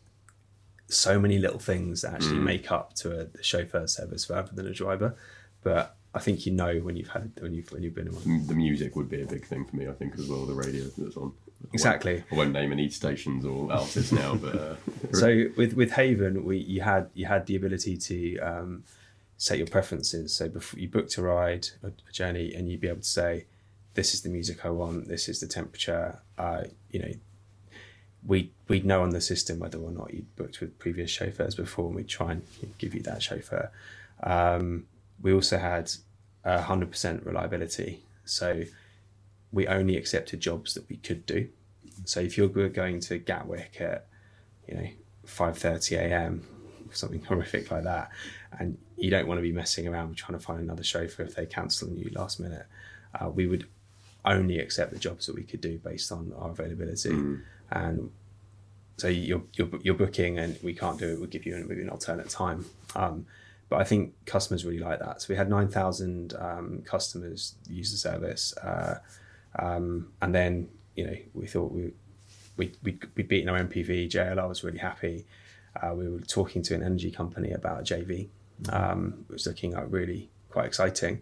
[0.88, 4.72] so many little things that actually make up to a, chauffeur service rather than a
[4.72, 5.14] driver.
[5.62, 8.46] But I think you know when you've had when you've when you've been in one.
[8.46, 10.46] The music would be a big thing for me, I think, as well.
[10.46, 11.24] The radio that's on.
[11.24, 12.24] I won't- Exactly.
[12.30, 14.76] I won't name any stations or artists now, but uh,
[15.12, 18.84] So with with Haven, we you had you had the ability to um,
[19.38, 20.34] set your preferences.
[20.34, 23.46] So before you booked a ride, a, a journey, and you'd be able to say,
[23.94, 25.08] "This is the music I want.
[25.08, 27.12] This is the temperature." Uh, you know,
[28.26, 31.86] we we'd know on the system whether or not you'd booked with previous chauffeurs before,
[31.86, 32.42] and we'd try and
[32.76, 33.70] give you that chauffeur.
[34.22, 34.86] Um,
[35.22, 35.90] we also had
[36.44, 38.02] hundred percent reliability.
[38.24, 38.64] So
[39.52, 41.48] we only accepted jobs that we could do.
[42.04, 44.06] So if you're going to Gatwick at
[44.66, 44.88] you know
[45.26, 46.57] 5:30 a.m.
[46.96, 48.10] something horrific like that,
[48.58, 51.46] and you don't want to be messing around trying to find another chauffeur if they
[51.46, 52.66] cancel on you last minute,
[53.20, 53.66] uh, we would
[54.24, 57.10] only accept the jobs that we could do based on our availability,
[57.70, 58.10] and
[58.98, 61.18] so you're, you're you're booking and we can't do it.
[61.18, 62.66] We'll give you maybe an alternate time.
[62.96, 63.26] Um,
[63.68, 65.22] but I think customers really like that.
[65.22, 68.98] So we had nine thousand um, customers use the service, uh,
[69.58, 71.92] um, and then you know we thought we
[72.56, 74.10] we we we'd beaten our MPV.
[74.10, 75.26] JLR was really happy.
[75.80, 78.28] Uh, we were talking to an energy company about a JV.
[78.70, 81.20] Um, it was looking like really quite exciting,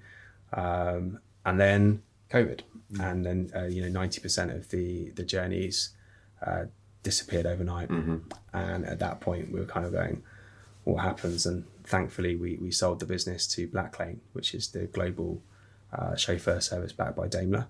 [0.55, 2.61] um, and then COVID,
[3.01, 5.91] and then uh, you know ninety percent of the the journeys
[6.47, 6.65] uh,
[7.03, 7.91] disappeared overnight,
[8.53, 10.23] and at that point we were kind of going,
[10.85, 11.45] what happens?
[11.47, 15.43] And thankfully we we sold the business to Blacklane, which is the global
[15.93, 17.67] uh, chauffeur service backed by Daimler,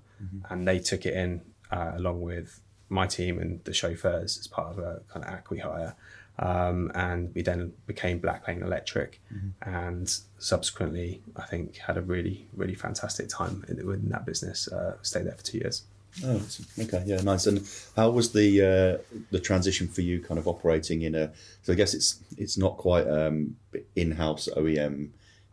[0.50, 1.40] and they took it in
[1.72, 5.96] uh, along with my team and the chauffeurs as part of a kind of acqui-hire.
[6.38, 9.20] Um, and we then became Blacklane Electric,
[9.62, 14.68] and subsequently, I think, had a really, really fantastic time in, within that business.
[14.68, 15.84] Uh, stayed there for two years.
[16.24, 16.42] Oh,
[16.78, 17.46] okay, yeah, nice.
[17.46, 21.32] And how was the uh, the transition for you, kind of operating in a?
[21.62, 23.56] So I guess it's it's not quite um,
[23.94, 25.10] in-house OEM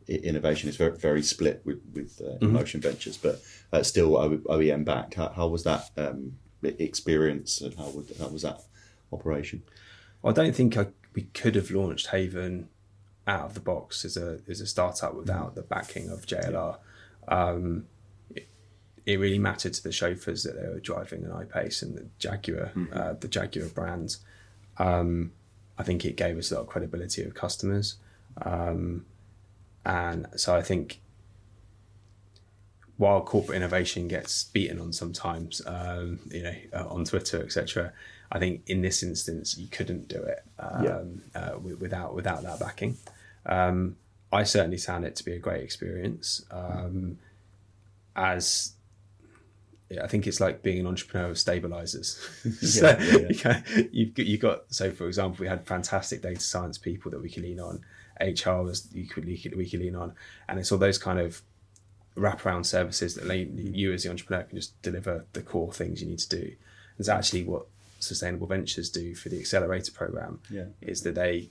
[0.07, 0.69] innovation.
[0.69, 3.41] It's very very split with with uh, InMotion Ventures, but
[3.71, 5.15] uh, still OEM backed.
[5.15, 8.61] How, how was that um, experience, and how would how was that
[9.11, 9.63] operation?
[10.23, 12.69] I don't think I, we could have launched Haven
[13.27, 16.77] out of the box as a as a startup without the backing of JLR.
[17.27, 17.87] Um,
[18.35, 18.47] it,
[19.05, 22.71] it really mattered to the chauffeurs that they were driving an I-Pace and the Jaguar,
[22.91, 24.17] uh, the Jaguar brand.
[24.77, 25.31] Um,
[25.77, 27.95] I think it gave us a lot of credibility with customers,
[28.41, 29.05] um,
[29.85, 31.01] and so I think
[32.97, 37.91] while corporate innovation gets beaten on sometimes, um, you know, uh, on Twitter, etc.
[38.33, 41.39] I think in this instance you couldn't do it um, Yeah.
[41.39, 42.97] uh, without without that backing.
[43.45, 43.95] Um,
[44.31, 46.43] I certainly found it to be a great experience.
[46.49, 47.19] Um,
[48.15, 48.73] as
[50.01, 52.17] I think it's like being an entrepreneur of stabilizers.
[52.61, 53.83] so Yeah, yeah, yeah.
[53.91, 57.29] you got, you got so for example, we had fantastic data science people that we
[57.29, 57.81] could lean on.
[58.19, 60.13] HR was you could we could, we could lean on,
[60.49, 61.41] and it's all those kind of
[62.15, 66.19] wraparound services that you as the entrepreneur can just deliver the core things you need
[66.19, 66.55] to do.
[66.99, 67.65] It's actually what
[68.03, 70.39] sustainable ventures do for the accelerator program.
[70.49, 70.65] Yeah.
[70.81, 71.49] Is that they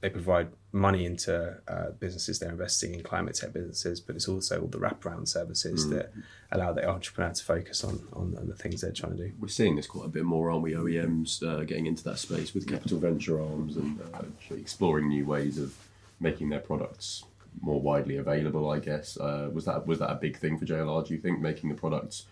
[0.00, 4.60] they provide money into uh, businesses they're investing in climate tech businesses, but it's also
[4.60, 6.12] all the wraparound services that
[6.52, 9.32] allow the entrepreneur to focus on, on on the things they're trying to do.
[9.40, 10.72] We're seeing this quite a bit more, aren't we?
[10.72, 14.22] OEMs uh, getting into that space with capital venture arms and uh,
[14.54, 15.74] exploring new ways of
[16.20, 17.24] making their products
[17.60, 18.70] more widely available.
[18.70, 21.06] I guess uh, was that was that a big thing for JLR?
[21.06, 22.26] Do you think making the products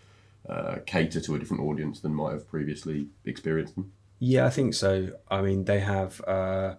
[0.49, 3.91] uh, cater to a different audience than might have previously experienced them?
[4.19, 5.11] Yeah, I think so.
[5.29, 6.75] I mean, they have uh,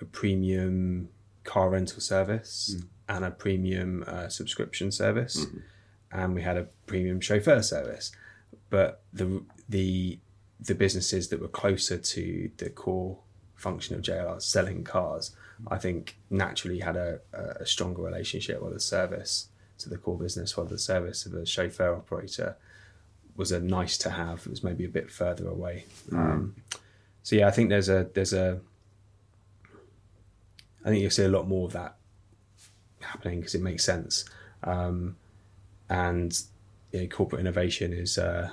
[0.00, 1.08] a premium
[1.44, 2.76] car rental service
[3.08, 5.46] and a premium uh, subscription service,
[6.12, 8.12] and we had a premium chauffeur service.
[8.68, 10.18] But the the
[10.60, 13.18] the businesses that were closer to the core
[13.54, 15.34] function of JLR, selling cars,
[15.68, 20.56] I think naturally had a, a stronger relationship with the service to the core business,
[20.56, 22.56] while the service of a chauffeur operator
[23.36, 24.40] was a nice to have.
[24.40, 25.84] It was maybe a bit further away.
[26.12, 26.56] Um,
[27.22, 28.60] so yeah, I think there's a there's a
[30.84, 31.96] I think you'll see a lot more of that
[33.00, 34.24] happening because it makes sense.
[34.62, 35.16] Um,
[35.88, 36.38] and
[36.92, 38.50] you know, corporate innovation is, uh,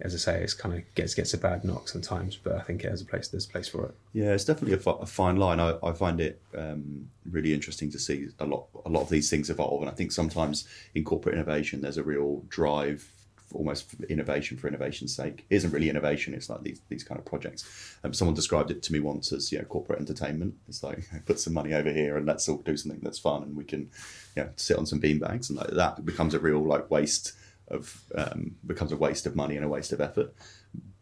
[0.00, 2.84] as I say, it's kind of gets gets a bad knock sometimes, but I think
[2.84, 3.28] it has a place.
[3.28, 3.94] There's a place for it.
[4.12, 5.58] Yeah, it's definitely a, fi- a fine line.
[5.58, 9.30] I, I find it um, really interesting to see a lot a lot of these
[9.30, 13.10] things evolve, and I think sometimes in corporate innovation there's a real drive,
[13.54, 15.46] almost innovation for innovation's sake.
[15.50, 17.64] It isn't really innovation; it's like these these kind of projects.
[18.04, 20.54] Um, someone described it to me once as you know corporate entertainment.
[20.68, 23.56] It's like put some money over here and let's all do something that's fun, and
[23.56, 23.90] we can
[24.36, 27.32] you know sit on some beanbags, and like that becomes a real like waste
[27.68, 30.34] of um, becomes a waste of money and a waste of effort.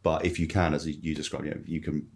[0.02, 2.08] But if you can, as you described, you know, you can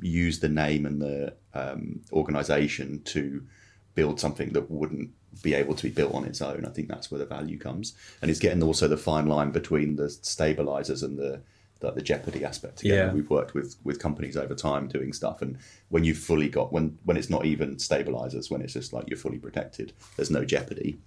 [0.00, 3.42] use the name and the um, organization to
[3.94, 5.10] build something that wouldn't
[5.42, 6.64] be able to be built on its own.
[6.64, 9.96] I think that's where the value comes, and it's getting also the fine line between
[9.96, 11.40] the stabilizers and the
[11.80, 12.80] the, the jeopardy aspect.
[12.82, 13.12] Again, Yeah.
[13.12, 15.58] we've worked with with companies over time doing stuff, and
[15.90, 19.18] when you've fully got when when it's not even stabilizers, when it's just like you're
[19.18, 20.98] fully protected, there's no jeopardy.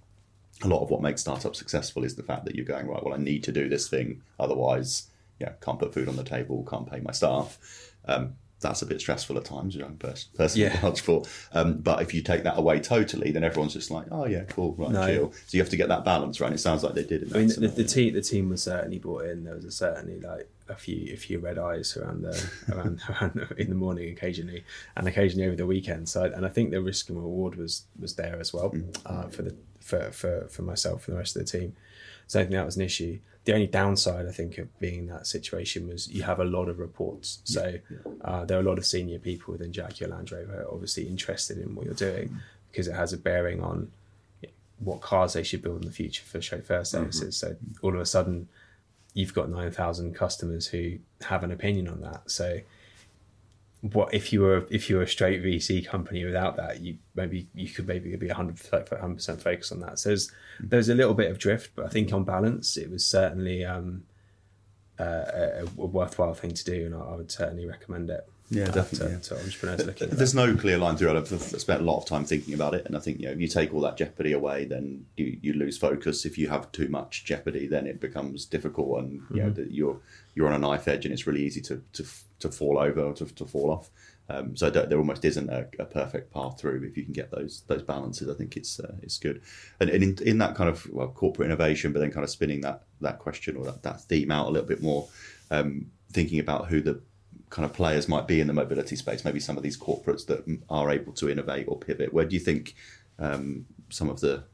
[0.62, 3.02] A lot of what makes startups successful is the fact that you're going right.
[3.02, 5.08] Well, I need to do this thing, otherwise,
[5.40, 7.58] yeah, can't put food on the table, can't pay my staff.
[8.04, 10.90] Um, that's a bit stressful at times, which I'm pers- personally Yeah.
[10.94, 11.22] for.
[11.52, 14.74] Um, but if you take that away totally, then everyone's just like, oh yeah, cool,
[14.78, 15.06] right, No.
[15.06, 15.32] chill.
[15.32, 16.48] So you have to get that balance right.
[16.48, 17.22] And it sounds like they did.
[17.22, 19.44] In that I mean, the, the team the team was certainly brought in.
[19.44, 23.54] There was a certainly like a few a few red eyes around the around, around
[23.58, 24.64] in the morning occasionally,
[24.96, 26.08] and occasionally over the weekend.
[26.08, 28.72] So, and I think the risk and reward was was there as well
[29.06, 31.74] uh, for the for, for for myself and the rest of the team.
[32.26, 33.18] So I think that was an issue.
[33.44, 36.68] The only downside, I think, of being in that situation was you have a lot
[36.68, 37.40] of reports.
[37.44, 37.78] So
[38.22, 41.74] uh, there are a lot of senior people within Jaguar Land Rover obviously interested in
[41.74, 42.36] what you're doing
[42.70, 43.90] because it has a bearing on
[44.78, 47.36] what cars they should build in the future for chauffeur services.
[47.36, 48.48] So all of a sudden,
[49.14, 52.30] you've got 9,000 customers who have an opinion on that.
[52.30, 52.60] So
[53.80, 57.48] what if you were if you were a straight VC company without that, you maybe
[57.54, 59.98] you could maybe be 100 percent focused on that.
[59.98, 63.06] So there's there's a little bit of drift, but I think on balance, it was
[63.06, 64.04] certainly um,
[64.98, 68.28] uh, a, a worthwhile thing to do, and I, I would certainly recommend it.
[68.50, 69.40] Yeah, definitely, To, yeah.
[69.40, 70.08] entrepreneurs looking.
[70.10, 71.32] There's no clear line through it.
[71.32, 73.40] I've spent a lot of time thinking about it, and I think you know if
[73.40, 76.26] you take all that jeopardy away, then you, you lose focus.
[76.26, 80.00] If you have too much jeopardy, then it becomes difficult, and you know that you're
[80.34, 82.04] you're on a knife edge, and it's really easy to to,
[82.40, 83.88] to fall over or to, to fall off.
[84.28, 87.30] Um, so there there almost isn't a, a perfect path through if you can get
[87.30, 88.28] those those balances.
[88.28, 89.42] I think it's uh, it's good,
[89.78, 92.62] and, and in, in that kind of well, corporate innovation, but then kind of spinning
[92.62, 95.08] that that question or that, that theme out a little bit more,
[95.52, 97.00] um, thinking about who the
[97.50, 100.44] kind of players might be in the mobility space, maybe some of these corporates that
[100.70, 102.14] are able to innovate or pivot.
[102.14, 102.76] Where do you think
[103.18, 104.44] um, some of the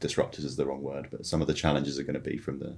[0.00, 2.58] disruptors is the wrong word, but some of the challenges are going to be from
[2.58, 2.76] the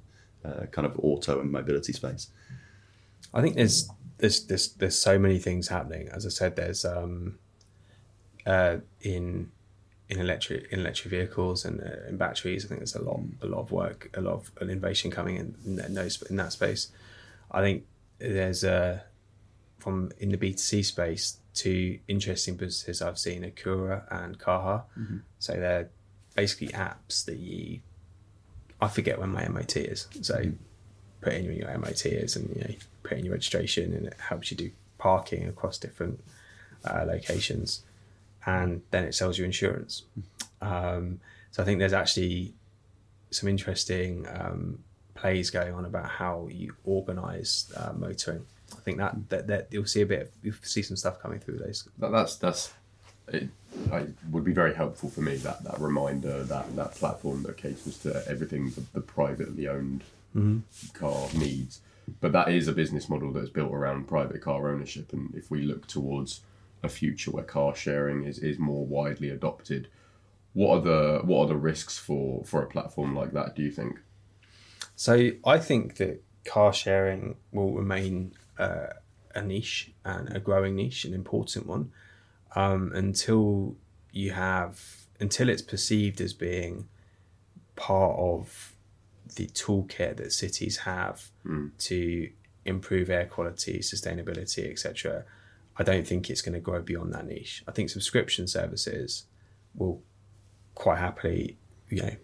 [0.49, 2.29] uh, kind of auto and mobility space?
[3.33, 6.09] I think there's there's there's there's so many things happening.
[6.09, 7.39] As I said, there's um,
[8.47, 9.51] uh, in
[10.09, 12.65] in electric in electric vehicles and uh, in batteries.
[12.65, 15.57] I think there's a lot a lot of work, a lot of innovation coming in
[15.65, 16.93] in, those in that space.
[17.51, 17.85] I think
[18.19, 19.03] there's a
[19.85, 24.83] from in the B2C space two interesting businesses I've seen, Akura and Kaha.
[25.38, 25.90] So they're
[26.35, 27.81] basically apps that you
[28.81, 30.09] I forget when my MOT is.
[30.23, 30.42] So
[31.20, 34.16] put in when your MOT is and you know, put in your registration and it
[34.18, 36.23] helps you do parking across different
[36.85, 37.83] uh, locations
[38.47, 40.03] and then it sells you insurance.
[40.61, 41.20] Um,
[41.51, 42.55] so I think there's actually
[43.31, 44.79] some interesting um,
[45.14, 48.44] plays going on about how you organise uh, motoring.
[48.77, 50.23] I think that, that that you'll see a bit.
[50.23, 51.89] Of, you'll see some stuff coming through those.
[51.99, 52.73] That, that's that's
[53.29, 53.49] it,
[53.93, 57.99] I, would be very helpful for me that that reminder that that platform that caters
[57.99, 60.59] to everything the, the privately owned mm-hmm.
[60.93, 61.81] car needs.
[62.21, 65.63] But that is a business model that's built around private car ownership, and if we
[65.63, 66.41] look towards
[66.83, 69.89] a future where car sharing is, is more widely adopted,
[70.53, 73.57] what are the what are the risks for for a platform like that?
[73.57, 74.01] Do you think?
[74.97, 78.87] So I think that car sharing will remain uh,
[79.35, 81.90] a niche and a growing niche, an important one,
[82.54, 83.76] um, until
[84.12, 86.88] you have until it's perceived as being
[87.76, 88.74] part of
[89.37, 91.30] the toolkit that cities have
[91.78, 92.30] to
[92.64, 95.24] improve air quality, sustainability, etc.
[95.76, 97.64] I don't think it's going to grow beyond that niche.
[97.66, 99.24] I think subscription services
[99.74, 100.02] will
[100.74, 102.16] quite happily, you know,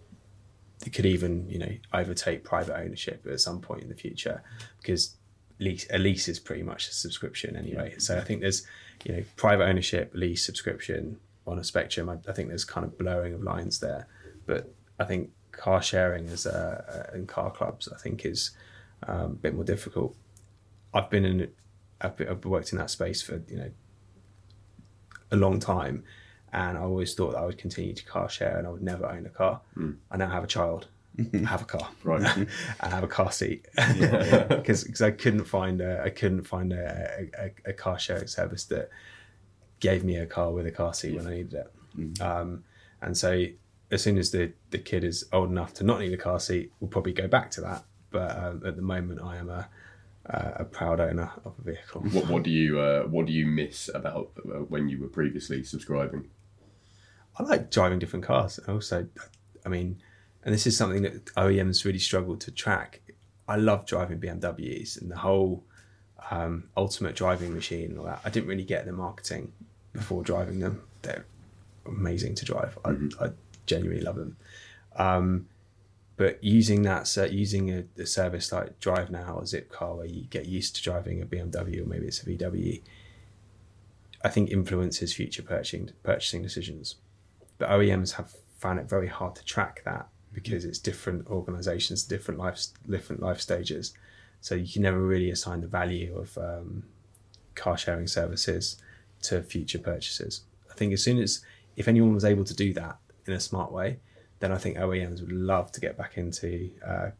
[0.85, 4.43] it could even you know overtake private ownership at some point in the future
[4.81, 5.15] because
[5.59, 7.95] lease a lease is pretty much a subscription anyway.
[7.97, 8.65] So i think there's
[9.05, 12.97] you know private ownership lease subscription on a spectrum i, I think there's kind of
[12.97, 14.07] blurring of lines there.
[14.45, 18.51] But i think car sharing as a, and car clubs i think is
[19.07, 20.15] um, a bit more difficult.
[20.93, 21.49] I've been in
[21.99, 23.71] I've, been, I've worked in that space for you know
[25.31, 26.03] a long time
[26.53, 29.05] and I always thought that I would continue to car share and I would never
[29.05, 29.61] own a car.
[30.11, 30.87] I now have a child,
[31.33, 32.21] I have a car, Right.
[32.37, 37.69] and have a car seat because I couldn't find a I couldn't find a, a,
[37.69, 38.89] a car sharing service that
[39.79, 42.21] gave me a car with a car seat when I needed it.
[42.21, 42.63] Um,
[43.01, 43.45] and so
[43.89, 46.71] as soon as the the kid is old enough to not need a car seat,
[46.79, 47.83] we'll probably go back to that.
[48.09, 49.67] But um, at the moment, I am a
[50.25, 52.01] a a proud owner of a vehicle.
[52.01, 55.63] What what do you uh, what do you miss about uh, when you were previously
[55.63, 56.29] subscribing?
[57.37, 58.59] I like driving different cars.
[58.67, 59.07] Also,
[59.65, 60.01] I mean,
[60.43, 63.01] and this is something that OEMs really struggle to track.
[63.47, 65.63] I love driving BMWs and the whole
[66.29, 68.21] um, ultimate driving machine and all that.
[68.23, 69.51] I didn't really get the marketing
[69.93, 70.81] before driving them.
[71.01, 71.25] They're
[71.85, 72.77] amazing to drive.
[72.85, 73.29] I, I
[73.65, 74.37] genuinely love them.
[74.95, 75.47] Um,
[76.17, 80.45] but using that, using a, a service like Drive Now or Zipcar, where you get
[80.45, 82.81] used to driving a BMW or maybe it's a VW,
[84.23, 86.95] I think influences future purchasing purchasing decisions.
[87.61, 92.39] But OEMs have found it very hard to track that because it's different organisations, different
[92.39, 92.59] life
[92.89, 93.93] different life stages.
[94.39, 96.85] So you can never really assign the value of um,
[97.53, 98.81] car sharing services
[99.21, 100.41] to future purchases.
[100.71, 101.45] I think as soon as
[101.75, 102.97] if anyone was able to do that
[103.27, 103.99] in a smart way,
[104.39, 107.11] then I think OEMs would love to get back into uh,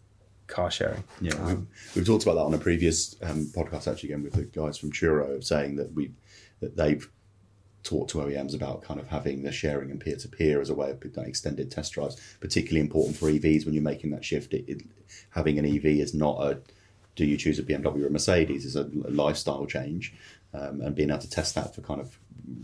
[0.47, 1.03] car sharing.
[1.19, 4.33] Yeah, Um, we've, we've talked about that on a previous um, podcast actually again with
[4.33, 6.13] the guys from Churo of saying that we
[6.61, 7.07] that they've
[7.83, 10.75] talk to OEMs about kind of having the sharing and peer to peer as a
[10.75, 14.53] way of extended test drives, particularly important for EVs when you're making that shift.
[14.53, 14.81] It, it,
[15.31, 16.61] having an EV is not a
[17.15, 20.13] do you choose a BMW or a Mercedes is a lifestyle change,
[20.53, 22.17] um, and being able to test that for kind of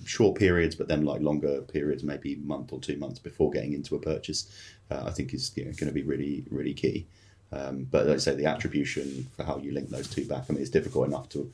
[0.06, 3.96] short periods, but then like longer periods, maybe month or two months before getting into
[3.96, 4.50] a purchase,
[4.90, 7.08] uh, I think is you know, going to be really really key.
[7.52, 10.46] Um, but let's say the attribution for how you link those two back.
[10.50, 11.52] I mean, it's difficult enough to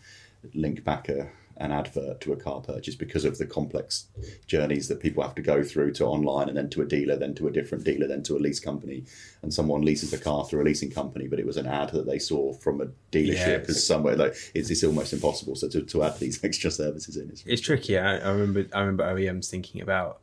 [0.53, 4.08] link back a an advert to a car purchase because of the complex
[4.47, 7.36] journeys that people have to go through to online and then to a dealer, then
[7.36, 9.04] to a different dealer, then to a lease company.
[9.41, 12.06] And someone leases a car through a leasing company, but it was an ad that
[12.06, 15.56] they saw from a dealership somewhere like it's, it's almost impossible.
[15.56, 17.97] So to, to add these extra services in, it's, it's tricky.
[17.97, 20.20] I, I, remember I remember OEMs thinking about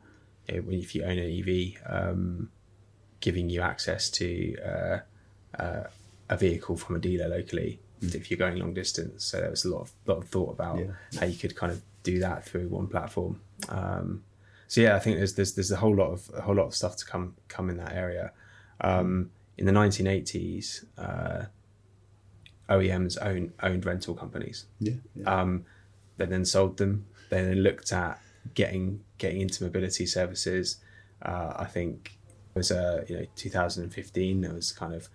[0.47, 2.49] you if you own an EV, um,
[3.19, 4.99] giving you access to uh,
[5.61, 5.83] uh,
[6.29, 7.79] a vehicle from a dealer locally.
[8.01, 9.25] If you're going long distance.
[9.25, 11.19] So there was a lot of lot of thought about yeah.
[11.19, 13.41] how you could kind of do that through one platform.
[13.69, 14.23] Um,
[14.67, 16.75] so yeah, I think there's there's there's a whole lot of a whole lot of
[16.75, 18.31] stuff to come come in that area.
[18.81, 21.45] Um, in the 1980s, uh,
[22.69, 24.65] OEMs own, owned rental companies.
[24.79, 24.93] Yeah.
[25.15, 25.41] yeah.
[25.41, 25.65] Um,
[26.17, 27.05] they then sold them.
[27.29, 28.19] They then looked at
[28.53, 30.77] getting getting into mobility services.
[31.21, 32.17] Uh, I think
[32.55, 34.41] it was uh, you know 2015.
[34.41, 35.09] There was kind of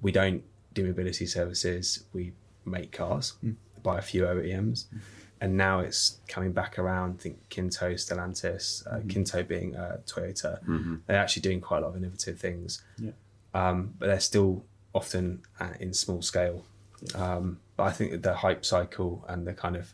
[0.00, 0.42] we don't
[0.74, 2.04] do mobility services.
[2.12, 2.32] We
[2.64, 3.56] make cars mm.
[3.82, 4.86] by a few OEMs.
[4.86, 5.00] Mm.
[5.40, 7.16] And now it's coming back around.
[7.18, 10.96] I think Kinto, Stellantis, uh, mm Kinto being uh, Toyota, mm-hmm.
[11.06, 12.82] they're actually doing quite a lot of innovative things.
[12.98, 13.10] Yeah.
[13.52, 14.64] Um, but they're still
[14.94, 15.42] often
[15.80, 16.64] in small scale.
[17.02, 17.34] Yeah.
[17.34, 19.92] Um, but I think the hype cycle and the kind of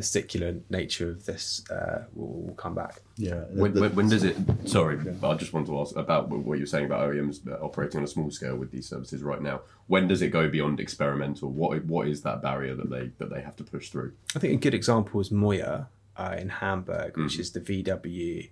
[0.00, 3.02] the secular nature of this uh, will, will, come back.
[3.18, 3.44] Yeah.
[3.50, 4.34] When, when, when, does it?
[4.64, 8.06] Sorry, I just want to ask about what you're saying about OEMs operating on a
[8.06, 9.60] small scale with these services right now.
[9.88, 11.50] When does it go beyond experimental?
[11.50, 14.14] What what is that barrier that they that they have to push through?
[14.34, 17.40] I think a good example is MOIA uh, in Hamburg, which mm.
[17.40, 18.48] is the VW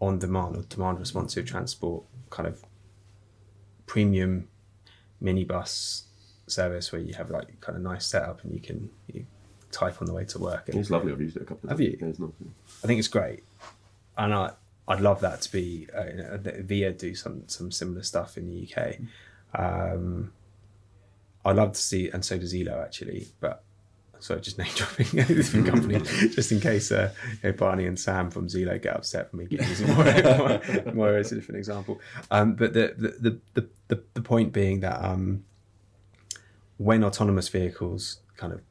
[0.00, 2.64] on demand or demand responsive transport kind of
[3.86, 4.48] premium
[5.20, 6.02] minibus
[6.46, 9.26] service where you have like kind of nice setup and you can you
[9.72, 10.68] type on the way to work.
[10.68, 11.12] And it's lovely.
[11.12, 11.98] I've used it a couple of times.
[11.98, 12.32] Have you?
[12.82, 13.44] I think it's great,
[14.16, 14.52] and I
[14.88, 18.48] I'd love that to be uh, you know, Via do some some similar stuff in
[18.48, 18.96] the UK.
[19.54, 20.32] Um,
[21.44, 23.62] I'd love to see, and so does Elo actually, but.
[24.18, 27.12] So just name dropping different company, just in case uh,
[27.42, 31.16] you know, Barney and Sam from Zeelo get upset for me using more, more, more
[31.18, 32.00] as a different example.
[32.30, 35.44] Um, but the, the, the, the, the point being that um,
[36.78, 38.62] when autonomous vehicles kind of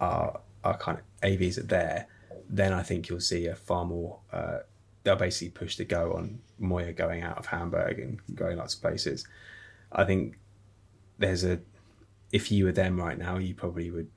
[0.00, 2.06] are are kind of AVs are there,
[2.48, 4.18] then I think you'll see a far more.
[4.32, 4.58] Uh,
[5.02, 8.82] they'll basically push the go on MOIA going out of Hamburg and going lots of
[8.82, 9.26] places.
[9.92, 10.38] I think
[11.18, 11.60] there's a.
[12.32, 14.08] If you were them right now, you probably would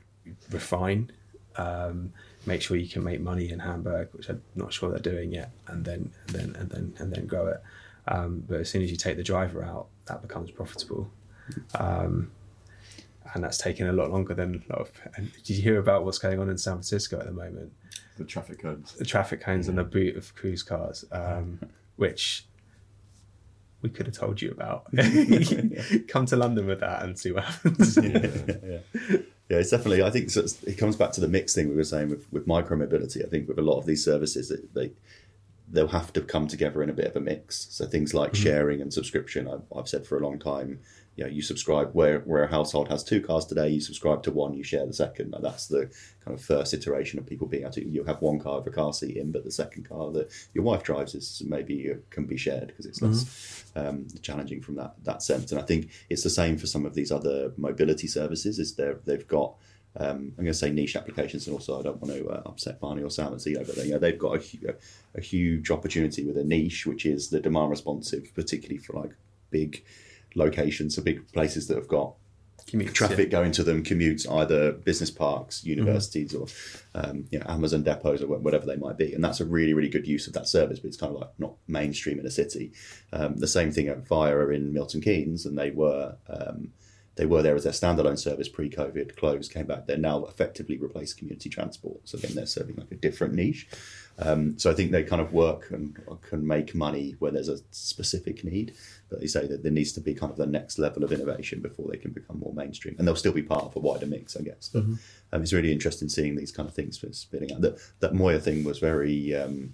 [0.52, 1.12] refine,
[1.56, 2.14] um,
[2.46, 5.52] make sure you can make money in Hamburg, which I'm not sure they're doing yet,
[5.68, 7.62] and then and then and then and then grow it.
[8.08, 11.10] Um, but as soon as you take the driver out, that becomes profitable.
[11.76, 12.32] Um,
[13.34, 14.92] and that's taken a lot longer than a lot of.
[15.16, 17.74] And did you hear about what's going on in San Francisco at the moment?
[18.18, 18.94] The traffic cones.
[18.94, 19.72] The traffic cones yeah.
[19.72, 21.60] and the boot of Cruise cars, um,
[21.96, 22.46] which
[23.82, 24.88] we could have told you about.
[26.08, 27.98] Come to London with that and see what happens.
[27.98, 28.28] yeah,
[28.64, 28.80] yeah,
[29.50, 29.58] yeah.
[29.58, 30.04] it's definitely.
[30.04, 32.78] I think it comes back to the mix thing we were saying with with micro
[32.78, 33.24] mobility.
[33.24, 34.92] I think with a lot of these services, they
[35.68, 37.68] they'll have to come together in a bit of a mix.
[37.72, 38.44] So things like mm-hmm.
[38.44, 40.80] sharing and subscription, I've, I've said for a long time
[41.16, 44.32] you know, you subscribe where where a household has two cars today, you subscribe to
[44.32, 45.36] one, you share the second.
[45.42, 45.92] that's the
[46.24, 47.88] kind of first iteration of people being able to.
[47.88, 50.64] You have one car with a car seat in, but the second car that your
[50.64, 53.24] wife drives is maybe uh, can be shared because it's less
[53.76, 53.88] mm-hmm.
[53.88, 55.52] um, challenging from that that sense.
[55.52, 58.58] And I think it's the same for some of these other mobility services.
[58.58, 59.56] Is they they've got.
[59.96, 62.80] Um, I'm going to say niche applications, and also I don't want to uh, upset
[62.80, 64.76] Barney or Sam and Zeelo, but they, you know, they've got a,
[65.14, 69.12] a huge opportunity with a niche, which is the demand responsive, particularly for like
[69.52, 69.84] big
[70.36, 72.14] locations, so big places that have got
[72.68, 73.40] Commutes, traffic yeah.
[73.40, 76.98] going to them, commutes, either business parks, universities, mm-hmm.
[76.98, 79.14] or um, you know, Amazon depots, or whatever they might be.
[79.14, 81.30] And that's a really, really good use of that service, but it's kind of like
[81.38, 82.72] not mainstream in a city.
[83.12, 86.72] Um, the same thing at Via in Milton Keynes, and they were um,
[87.16, 89.86] they were there as their standalone service pre-COVID, closed, came back.
[89.86, 92.00] They're now effectively replaced community transport.
[92.06, 93.68] So again, they're serving like a different niche.
[94.18, 97.60] Um, so I think they kind of work and can make money where there's a
[97.72, 98.76] specific need.
[99.10, 101.62] But they say that there needs to be kind of the next level of innovation
[101.62, 104.36] before they can become more mainstream, and they'll still be part of a wider mix,
[104.36, 104.70] I guess.
[104.74, 104.96] But mm-hmm.
[105.32, 107.62] um, it's really interesting seeing these kind of things spinning out.
[107.62, 109.36] That that MOIA thing was very.
[109.36, 109.74] Um,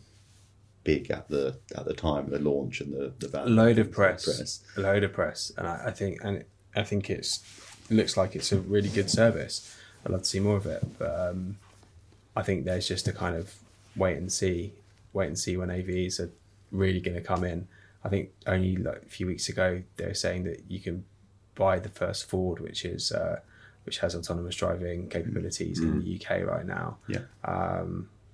[0.86, 4.64] big at the at the time the launch and the the load of press, press,
[4.78, 6.46] a load of press, and I, I think and
[6.76, 7.42] I think it's
[7.90, 9.76] it looks like it's a really good service.
[10.06, 11.58] I'd love to see more of it, but um,
[12.36, 13.54] I think there's just a kind of
[13.96, 14.74] wait and see,
[15.14, 16.32] wait and see when AVs are
[16.72, 17.68] really going to come in.
[18.04, 21.04] I think only like a few weeks ago they were saying that you can
[21.56, 23.40] buy the first Ford, which is uh,
[23.84, 26.98] which has autonomous driving capabilities in the UK right now.
[27.08, 27.22] Yeah.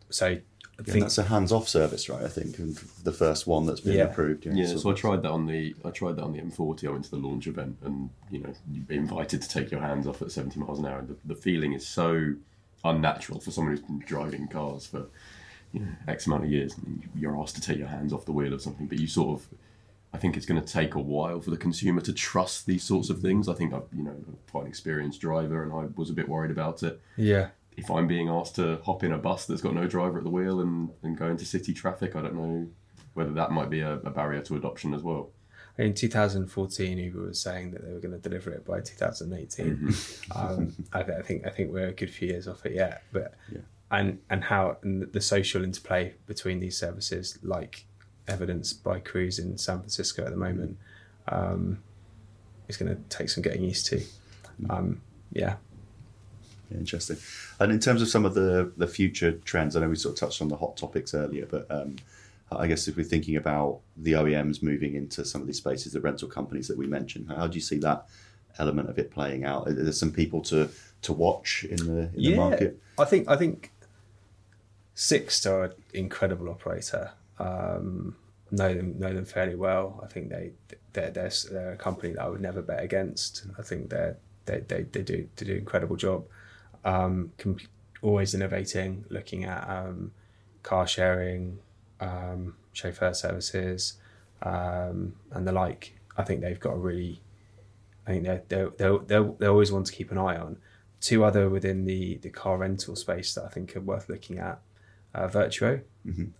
[0.09, 0.39] So I Yeah,
[0.83, 2.21] think that's a hands-off service, right?
[2.23, 4.03] I think, and the first one that's been Yeah.
[4.03, 4.45] approved.
[4.45, 6.87] Yeah, sort so I tried that on the I tried that on the M40.
[6.87, 9.81] I went to the launch event, and you know, you'd be invited to take your
[9.81, 11.01] hands off at 70 miles an hour.
[11.01, 12.33] The, the feeling is so
[12.83, 15.07] unnatural for someone who's been driving cars for
[15.73, 16.75] you know X amount of years.
[16.77, 19.39] And you're asked to take your hands off the wheel of something, but you sort
[19.39, 19.47] of
[20.13, 23.09] I think it's going to take a while for the consumer to trust these sorts
[23.09, 23.49] of things.
[23.49, 24.15] I think I'm, you know,
[24.49, 27.01] quite an experienced driver, and I was a bit worried about it.
[27.17, 30.23] yeah, If I'm being asked to hop in a bus that's got no driver at
[30.23, 32.67] the wheel and, and go into city traffic, I don't know
[33.13, 35.29] whether that might be a, a barrier to adoption as well.
[35.77, 39.93] in 2014 Uber was saying that they were going to deliver it by 2018.
[40.35, 43.33] um, I, I think I think we're a good few years off it yet, but
[43.51, 43.59] Yeah.
[43.91, 47.85] and and how and the social interplay between these services, like
[48.27, 50.77] evidenced by Cruise in San Francisco at the moment,
[51.27, 51.79] um,
[52.67, 54.01] is going to take some getting used to.
[54.69, 55.01] Um,
[55.31, 55.55] yeah, Yeah,
[56.71, 57.17] interesting.
[57.59, 60.19] And in terms of some of the the future trends, I know we sort of
[60.19, 61.97] touched on the hot topics earlier, but um,
[62.51, 66.01] I guess if we're thinking about the OEMs moving into some of these spaces, the
[66.01, 68.05] rental companies that we mentioned, how do you see that
[68.59, 69.67] element of it playing out?
[69.67, 70.69] Are there some people to
[71.01, 72.79] to watch in the in the market?
[72.97, 73.71] I think I think
[74.93, 77.11] Sixt are an incredible operator.
[77.39, 78.15] Um,
[78.51, 79.99] know them know them fairly well.
[80.03, 80.51] I think they
[80.93, 83.45] they're, they're they're a company that I would never bet against.
[83.57, 86.25] I think they're they they, they do they do an incredible job.
[86.85, 87.31] Um,
[88.01, 90.11] always innovating, looking at um,
[90.63, 91.59] car sharing,
[91.99, 93.93] um, chauffeur services,
[94.41, 95.99] um, and the like.
[96.17, 97.21] I think they've got a really
[98.07, 98.41] I think they
[98.77, 100.57] they they they always want to keep an eye on.
[101.01, 104.59] Two other within the the car rental space that I think are worth looking at:
[105.13, 105.81] uh, Virtuo,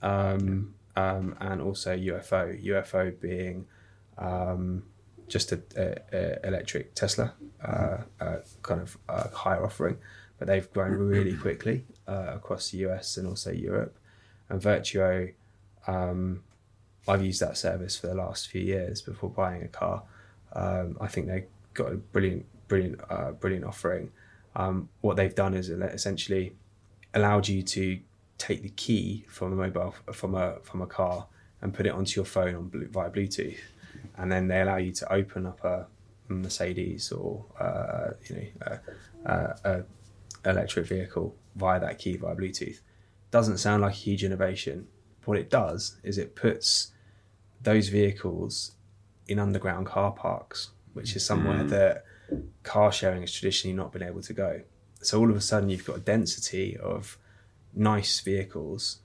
[0.02, 2.64] um, um, and also UFO.
[2.66, 3.66] UFO being
[4.18, 4.84] um,
[5.28, 7.34] just a, a, a electric Tesla,
[7.64, 8.98] uh, uh, kind of
[9.34, 9.98] hire offering,
[10.38, 13.96] but they've grown really quickly uh, across the US and also Europe.
[14.50, 15.34] And Virtuo,
[15.88, 16.44] um,
[17.08, 20.04] I've used that service for the last few years before buying a car.
[20.54, 24.12] Um, I think they've got a brilliant, brilliant, uh, brilliant offering.
[24.56, 26.54] Um, what they've done is essentially
[27.14, 28.00] allowed you to
[28.38, 31.28] take the key from a mobile from a from a car
[31.62, 33.58] and put it onto your phone on Blu- via Bluetooth,
[34.18, 35.88] and then they allow you to open up a
[36.28, 38.80] Mercedes or uh, you know
[39.26, 39.84] a, a, a
[40.46, 42.80] electric vehicle via that key via Bluetooth.
[43.32, 44.88] Doesn't sound like a huge innovation.
[45.26, 46.92] What it does is it puts
[47.62, 48.72] those vehicles
[49.28, 52.06] in underground car parks, which is somewhere that
[52.64, 54.62] car sharing has traditionally not been able to go.
[55.02, 57.18] So all of a sudden, you've got a density of
[57.74, 59.00] nice vehicles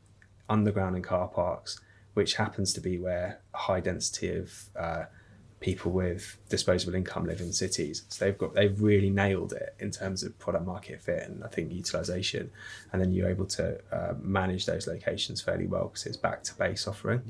[0.49, 1.81] underground in car parks,
[2.15, 5.05] which happens to be where a high density of uh,
[5.61, 8.03] people with disposable income live in cities.
[8.09, 11.49] So they've got they've really nailed it in terms of product market fit and I
[11.49, 12.51] think utilization,
[12.93, 16.55] and then you're able to uh, manage those locations fairly well because it's back to
[16.55, 17.23] base offering.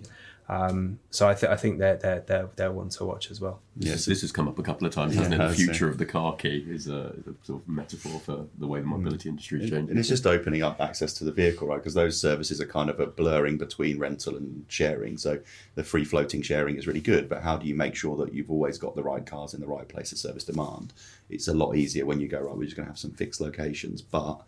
[0.52, 3.60] Um, so I, th- I think they're, they're they're they're one to watch as well.
[3.76, 4.04] This, Yes.
[4.06, 5.46] this has come up a couple of times, hasn't Yeah, it?
[5.48, 5.64] The I see.
[5.66, 8.80] future of the car key is a, is a sort of metaphor for the way
[8.80, 9.90] the mobility industry is changing.
[9.90, 11.76] And it's just opening up access to the vehicle, right?
[11.76, 15.18] Because those services are kind of a blurring between rental and sharing.
[15.18, 15.38] So
[15.76, 18.50] the free floating sharing is really good, but how do you make sure that you've
[18.50, 20.92] always got the right cars in the right place of service demand?
[21.28, 23.40] It's a lot easier when you go, right, we're just going to have some fixed
[23.40, 24.40] locations, but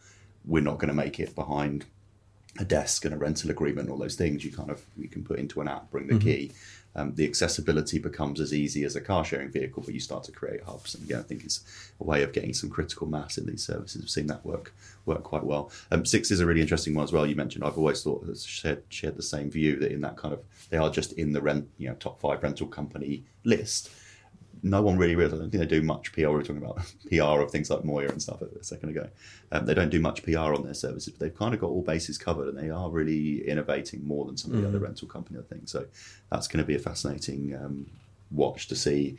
[0.45, 1.85] we're not going to make it behind
[2.59, 5.39] a desk and a rental agreement, all those things you kind of you can put
[5.39, 6.53] into an app, bring the key.
[6.95, 10.33] Um, the accessibility becomes as easy as a car sharing vehicle, but you start to
[10.33, 10.95] create hubs.
[10.95, 11.65] And again, I think it's
[11.99, 14.03] a way of getting some critical mass in these services.
[14.03, 14.75] We've seen that work
[15.07, 15.71] work quite well.
[15.91, 17.27] Um, Sixt is a really interesting one as well.
[17.27, 20.35] You mentioned I've always thought has shared shared the same view that in that kind
[20.35, 23.91] of they are just in the rent you know top five rental company list
[24.63, 25.41] no one really realizes.
[25.41, 26.21] I don't think they do much PR.
[26.21, 26.77] We were talking about
[27.11, 29.09] PR of things like MOIA and stuff a second ago.
[29.51, 31.83] Um, they don't do much PR on their services, but they've kind of got all
[31.83, 35.39] bases covered, and they are really innovating more than some of the other rental company.
[35.39, 35.87] I think so.
[36.31, 37.87] That's going to be a fascinating um,
[38.31, 39.19] watch to see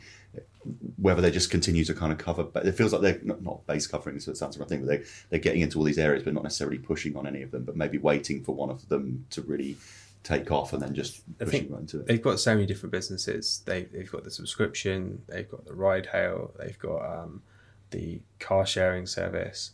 [0.96, 2.42] whether they just continue to kind of cover.
[2.42, 4.86] But it feels like they're not, not base covering, so it sounds like I think,
[4.86, 7.50] but they they're getting into all these areas, but not necessarily pushing on any of
[7.50, 9.76] them, but maybe waiting for one of them to really
[10.24, 12.06] take off and then just I pushing right into it.
[12.06, 13.62] they've got so many different businesses.
[13.64, 17.42] They they've got the subscription, they've got the ride hail, they've got um,
[17.90, 19.72] the car sharing service,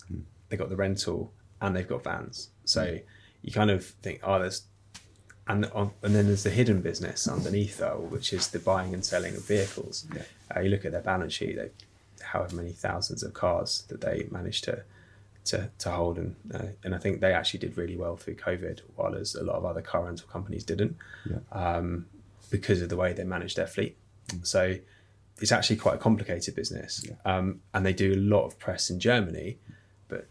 [0.49, 1.33] they've got the rental,
[1.63, 2.49] and they've got vans.
[2.65, 2.99] So
[3.43, 4.65] you kind of think, oh, there's
[5.47, 9.05] and on, and then there's the hidden business underneath though, which is the buying and
[9.05, 10.07] selling of vehicles.
[10.15, 10.23] Yeah.
[10.55, 11.71] Uh, you look at their balance sheet, they
[12.23, 14.83] however many thousands of cars that they manage to
[15.51, 18.81] to, to hold and uh, and I think they actually did really well through COVID,
[18.97, 20.97] while as a lot of other car rental companies didn't,
[21.31, 21.39] Yeah.
[21.53, 22.07] um,
[22.51, 23.97] because of the way they manage their fleet.
[24.43, 24.77] So
[25.41, 29.01] it's actually quite a complicated business, um, and they do a lot of press in
[29.01, 29.59] Germany,
[30.09, 30.27] but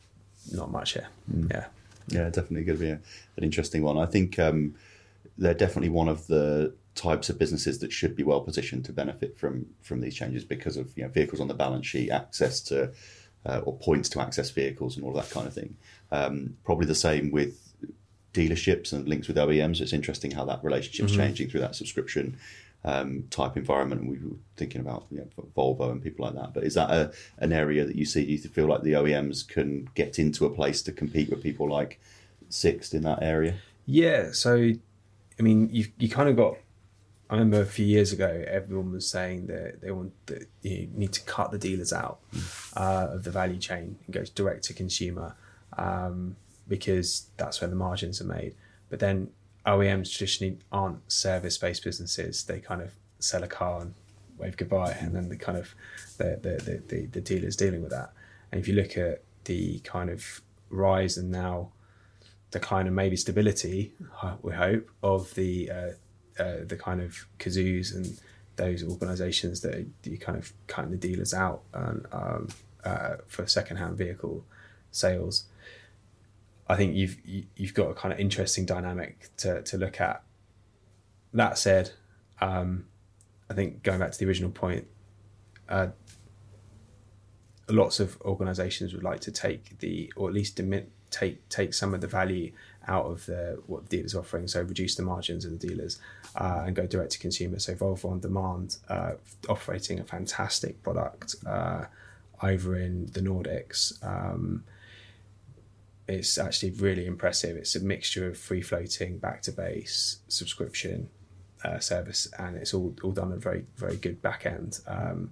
[0.51, 1.07] not much here.
[1.51, 1.65] Yeah,
[2.07, 2.99] Yeah, definitely going to be a,
[3.37, 3.97] an interesting one.
[3.97, 4.75] I think um,
[5.37, 9.37] they're definitely one of the types of businesses that should be well positioned to benefit
[9.37, 12.91] from from these changes because of you know vehicles on the balance sheet, access to
[13.45, 15.75] uh, or points to access vehicles, and all of that kind of thing.
[16.11, 17.73] Um, probably the same with
[18.33, 19.81] dealerships and links with OEMs.
[19.81, 22.37] It's interesting how that relationship's changing through that subscription
[22.85, 24.01] um, type environment.
[24.01, 26.53] And we were thinking about you know, Volvo and people like that.
[26.53, 28.25] But is that a, an area that you see?
[28.25, 31.69] Do you feel like the OEMs can get into a place to compete with people
[31.69, 31.99] like
[32.49, 33.55] Sixt in that area?
[33.85, 34.31] yeah.
[34.31, 36.57] So, I mean, you you kind of got.
[37.29, 41.13] I remember a few years ago, everyone was saying that they want that you need
[41.13, 42.19] to cut the dealers out
[42.75, 45.35] uh, of the value chain and go direct to consumer
[45.77, 46.35] um,
[46.67, 48.55] because that's where the margins are made.
[48.89, 49.29] But then
[49.65, 52.43] OEMs traditionally aren't service based businesses.
[52.43, 53.93] They kind of sell a car and
[54.39, 55.75] wave goodbye, and then the kind of
[56.17, 58.11] the the, the, the, the dealers dealing with that.
[58.51, 61.69] And if you look at the kind of rise and now
[62.49, 63.93] decline and maybe stability,
[64.41, 65.91] we hope, of the uh,
[66.39, 68.19] uh, the kind of Cazoos and
[68.55, 72.47] those organisations that you kind of cutting the dealers out and, um,
[72.83, 74.45] uh, for second-hand vehicle
[74.91, 75.45] sales.
[76.67, 80.23] I think you've you- you've got a kind of interesting dynamic to, to look at.
[81.33, 81.91] That said,
[82.41, 82.85] um,
[83.49, 84.87] I think going back to the original point,
[85.67, 85.89] uh,
[87.69, 90.59] lots of organisations would like to take the or at least
[91.11, 92.51] take take some of the value
[92.89, 95.99] out of the what the dealers are offering, so reduce the margins of the dealers
[96.35, 97.59] uh, and go direct to consumer.
[97.59, 99.13] So Volvo on Demand uh,
[99.47, 101.85] operating a fantastic product uh,
[102.41, 104.03] over in the Nordics.
[104.03, 104.63] Um,
[106.07, 107.55] it's actually really impressive.
[107.55, 111.09] It's a mixture of free floating, back to base, subscription
[111.63, 114.79] uh, service, and it's all, all done on a very, very good back end.
[114.87, 115.31] Um,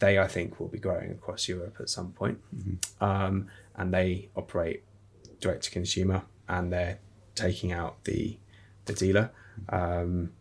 [0.00, 2.38] they, I think, will be growing across Europe at some point.
[3.00, 3.46] Um,
[3.76, 4.82] and they operate
[5.40, 6.98] direct to consumer and they're
[7.34, 8.38] taking out the,
[8.86, 9.30] the dealer.
[9.68, 10.32] Um,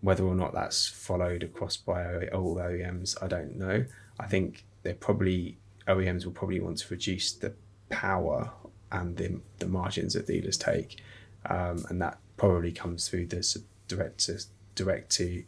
[0.00, 3.84] whether or not that's followed across by all OEMs, I don't know.
[4.18, 5.58] I think they're probably
[5.88, 7.54] OEMs will probably want to reduce the
[7.88, 8.52] power
[8.92, 11.02] and the, the margins that dealers take,
[11.46, 14.40] um, and that probably comes through the direct to
[14.74, 15.44] direct to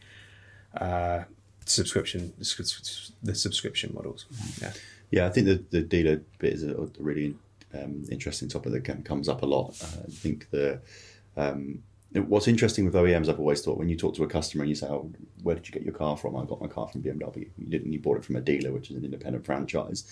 [0.79, 1.25] uh,
[1.65, 2.33] subscription
[3.23, 4.27] the subscription models.
[4.61, 4.73] Yeah,
[5.11, 7.37] Yeah, I think the, the dealer bit is a really
[7.75, 9.77] um, interesting topic that comes up a lot.
[9.83, 10.81] Uh, I think the
[11.37, 14.69] um, what's interesting with OEMs, I've always thought when you talk to a customer and
[14.69, 15.13] you say, "Oh,
[15.43, 17.49] where did you get your car from?" I got my car from BMW.
[17.57, 17.93] You didn't.
[17.93, 20.05] You bought it from a dealer, which is an independent franchise.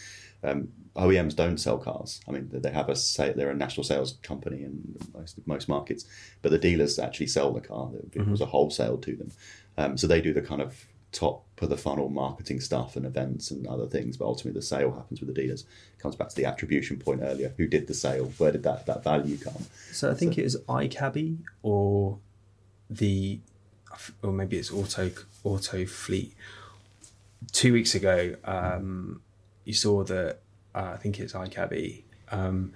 [0.44, 2.20] Um, OEMs don't sell cars.
[2.28, 3.32] I mean, they have a say.
[3.32, 6.04] They're a national sales company in most most markets,
[6.42, 7.90] but the dealers actually sell the car.
[8.12, 9.32] It was a wholesale to them,
[9.76, 13.50] um, so they do the kind of top of the funnel marketing stuff and events
[13.50, 14.16] and other things.
[14.16, 15.64] But ultimately, the sale happens with the dealers.
[15.98, 17.54] comes back to the attribution point earlier.
[17.56, 18.32] Who did the sale?
[18.38, 19.66] Where did that that value come?
[19.92, 22.18] So I think it was iCabby or
[22.90, 23.40] the,
[24.22, 25.10] or maybe it's Auto
[25.44, 26.34] Auto Fleet.
[27.52, 29.22] Two weeks ago, um,
[29.64, 30.40] you saw that
[30.74, 32.72] uh, I think it's iCabby, um,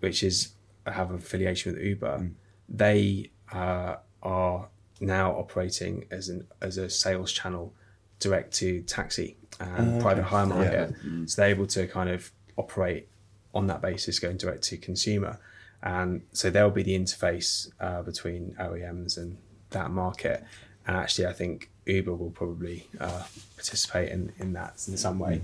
[0.00, 0.52] which is
[0.86, 2.30] have an affiliation with Uber.
[2.68, 4.68] They uh, are
[5.02, 7.74] now operating as an as a sales channel
[8.20, 10.94] direct to taxi and private hire market.
[11.26, 13.08] So they're able to kind of operate
[13.54, 15.38] on that basis, going direct to consumer.
[15.82, 19.36] And so they'll be the interface uh, between OEMs and
[19.70, 20.44] that market.
[20.86, 23.24] And actually, I think Uber will probably uh,
[23.56, 25.42] participate in, in that in some way.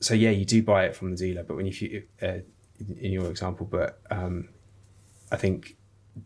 [0.00, 2.38] So yeah, you do buy it from the dealer, but when you uh,
[3.00, 4.48] in your example, but um,
[5.32, 5.76] I think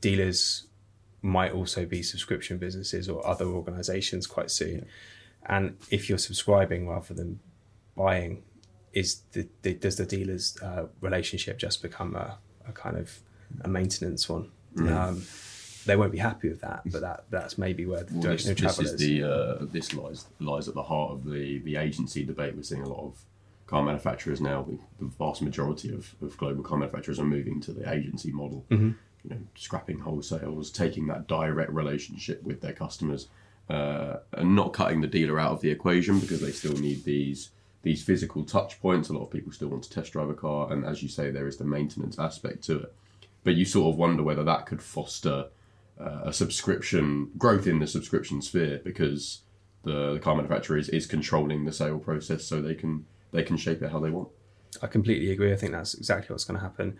[0.00, 0.66] dealers
[1.22, 4.86] might also be subscription businesses or other organizations quite soon.
[5.46, 7.40] And if you're subscribing rather than
[7.96, 8.42] buying,
[8.92, 13.20] is the, the does the dealer's uh, relationship just become a, a kind of
[13.62, 14.50] a maintenance one?
[14.78, 15.22] Um,
[15.86, 18.66] they won't be happy with that, but that that's maybe where the Well, this, direction
[18.66, 19.00] of this is is.
[19.00, 22.54] the uh, this lies lies at the heart of the the agency debate.
[22.54, 23.18] We're seeing a lot of
[23.66, 24.62] car manufacturers now.
[24.62, 28.66] The, the vast majority of, of global car manufacturers are moving to the agency model.
[28.70, 28.90] Mm-hmm.
[29.24, 33.28] You know, scrapping wholesales, taking that direct relationship with their customers,
[33.68, 37.50] uh, and not cutting the dealer out of the equation because they still need these
[37.82, 39.08] these physical touch points.
[39.08, 41.30] A lot of people still want to test drive a car, and as you say,
[41.30, 42.94] there is the maintenance aspect to it.
[43.44, 45.46] But you sort of wonder whether that could foster
[45.98, 49.40] uh, a subscription growth in the subscription sphere because
[49.82, 53.56] the, the car manufacturer is, is controlling the sale process so they can they can
[53.56, 54.28] shape it how they want.
[54.82, 55.52] I completely agree.
[55.52, 56.98] I think that's exactly what's going to happen.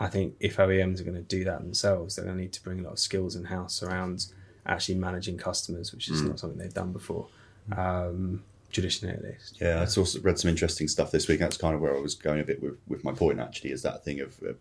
[0.00, 2.62] I think if OEMs are going to do that themselves, they're going to need to
[2.62, 4.26] bring a lot of skills in house around
[4.66, 7.28] actually managing customers, which is not something they've done before,
[7.76, 8.42] um,
[8.72, 9.60] traditionally at least.
[9.60, 11.38] Yeah, I also read some interesting stuff this week.
[11.38, 13.40] That's kind of where I was going a bit with, with my point.
[13.40, 14.54] Actually, is that thing of uh,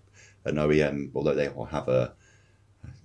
[0.46, 2.14] an OEM, although they will have a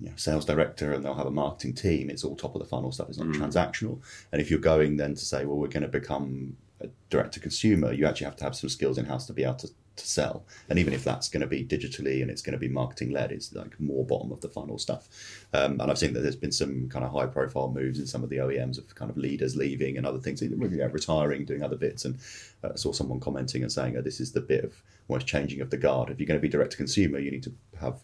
[0.00, 2.66] you know, sales director and they'll have a marketing team, it's all top of the
[2.66, 3.08] funnel stuff.
[3.08, 4.00] It's not transactional.
[4.32, 7.40] And if you're going then to say, well, we're going to become a direct to
[7.40, 9.68] consumer, you actually have to have some skills in house to be able to,
[9.98, 10.44] to sell.
[10.68, 13.32] And even if that's going to be digitally and it's going to be marketing led,
[13.32, 15.08] it's like more bottom of the funnel stuff.
[15.52, 18.22] Um, and I've seen that there's been some kind of high profile moves in some
[18.22, 21.44] of the OEMs of kind of leaders leaving and other things, either you know, retiring,
[21.44, 22.04] doing other bits.
[22.04, 22.18] And
[22.64, 25.60] uh, I saw someone commenting and saying, oh, this is the bit of almost changing
[25.60, 26.10] of the guard.
[26.10, 28.00] If you're going to be direct to consumer, you need to have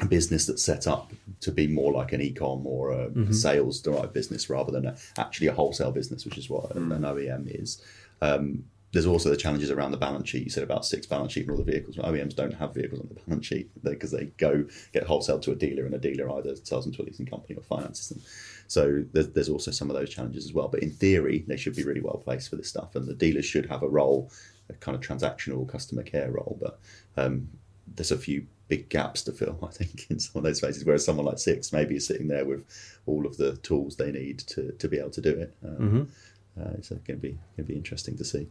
[0.00, 4.12] a business that's set up to be more like an e-com or a sales derived
[4.12, 7.82] business rather than a, actually a wholesale business, which is what an OEM is.
[8.22, 10.44] Um, there's also the challenges around the balance sheet.
[10.44, 11.96] You said about Sixt balance sheet for all the vehicles.
[11.96, 15.56] OEMs don't have vehicles on the balance sheet because they go get wholesale to a
[15.56, 18.20] dealer, and a dealer either sells them to a leasing company or finances them.
[18.66, 20.68] So there's, there's also some of those challenges as well.
[20.68, 23.44] But in theory, they should be really well placed for this stuff, and the dealers
[23.44, 24.30] should have a role,
[24.68, 26.58] a kind of transactional customer care role.
[26.60, 26.80] But
[27.16, 27.48] um,
[27.86, 30.84] there's a few big gaps to fill, I think, in some of those spaces.
[30.84, 32.64] Whereas someone like Sixt maybe is sitting there with
[33.06, 35.56] all of the tools they need to, to be able to do it.
[35.64, 36.08] Um,
[36.60, 38.48] uh, it's going to be going to be interesting to see.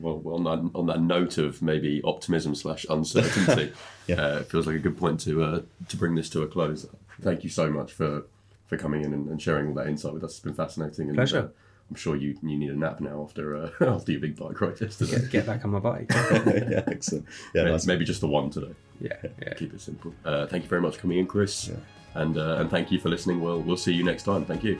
[0.00, 3.72] Well, well on, that, on that note of maybe optimism slash uncertainty,
[4.06, 4.16] Yeah.
[4.20, 6.86] uh, it feels like a good point to uh, to bring this to a close.
[7.20, 8.24] Thank you so much for,
[8.66, 10.30] for coming in and, and sharing all that insight with us.
[10.32, 11.08] It's been fascinating.
[11.08, 11.38] And, Pleasure.
[11.38, 11.48] uh,
[11.90, 14.80] I'm sure you you need a nap now after uh, after your big bike ride
[14.80, 15.20] yesterday.
[15.20, 16.06] Get, get back on my bike.
[16.10, 17.26] yeah, excellent.
[17.54, 17.86] Yeah, Maybe- nice.
[17.86, 18.74] Maybe just the one today.
[19.00, 19.54] yeah, yeah.
[19.54, 20.14] Keep it simple.
[20.24, 21.68] Uh, thank you very much for coming in, Chris.
[21.68, 21.76] Yeah.
[22.14, 23.40] And uh, and thank you for listening.
[23.42, 24.46] We'll we'll see you next time.
[24.46, 24.78] Thank you.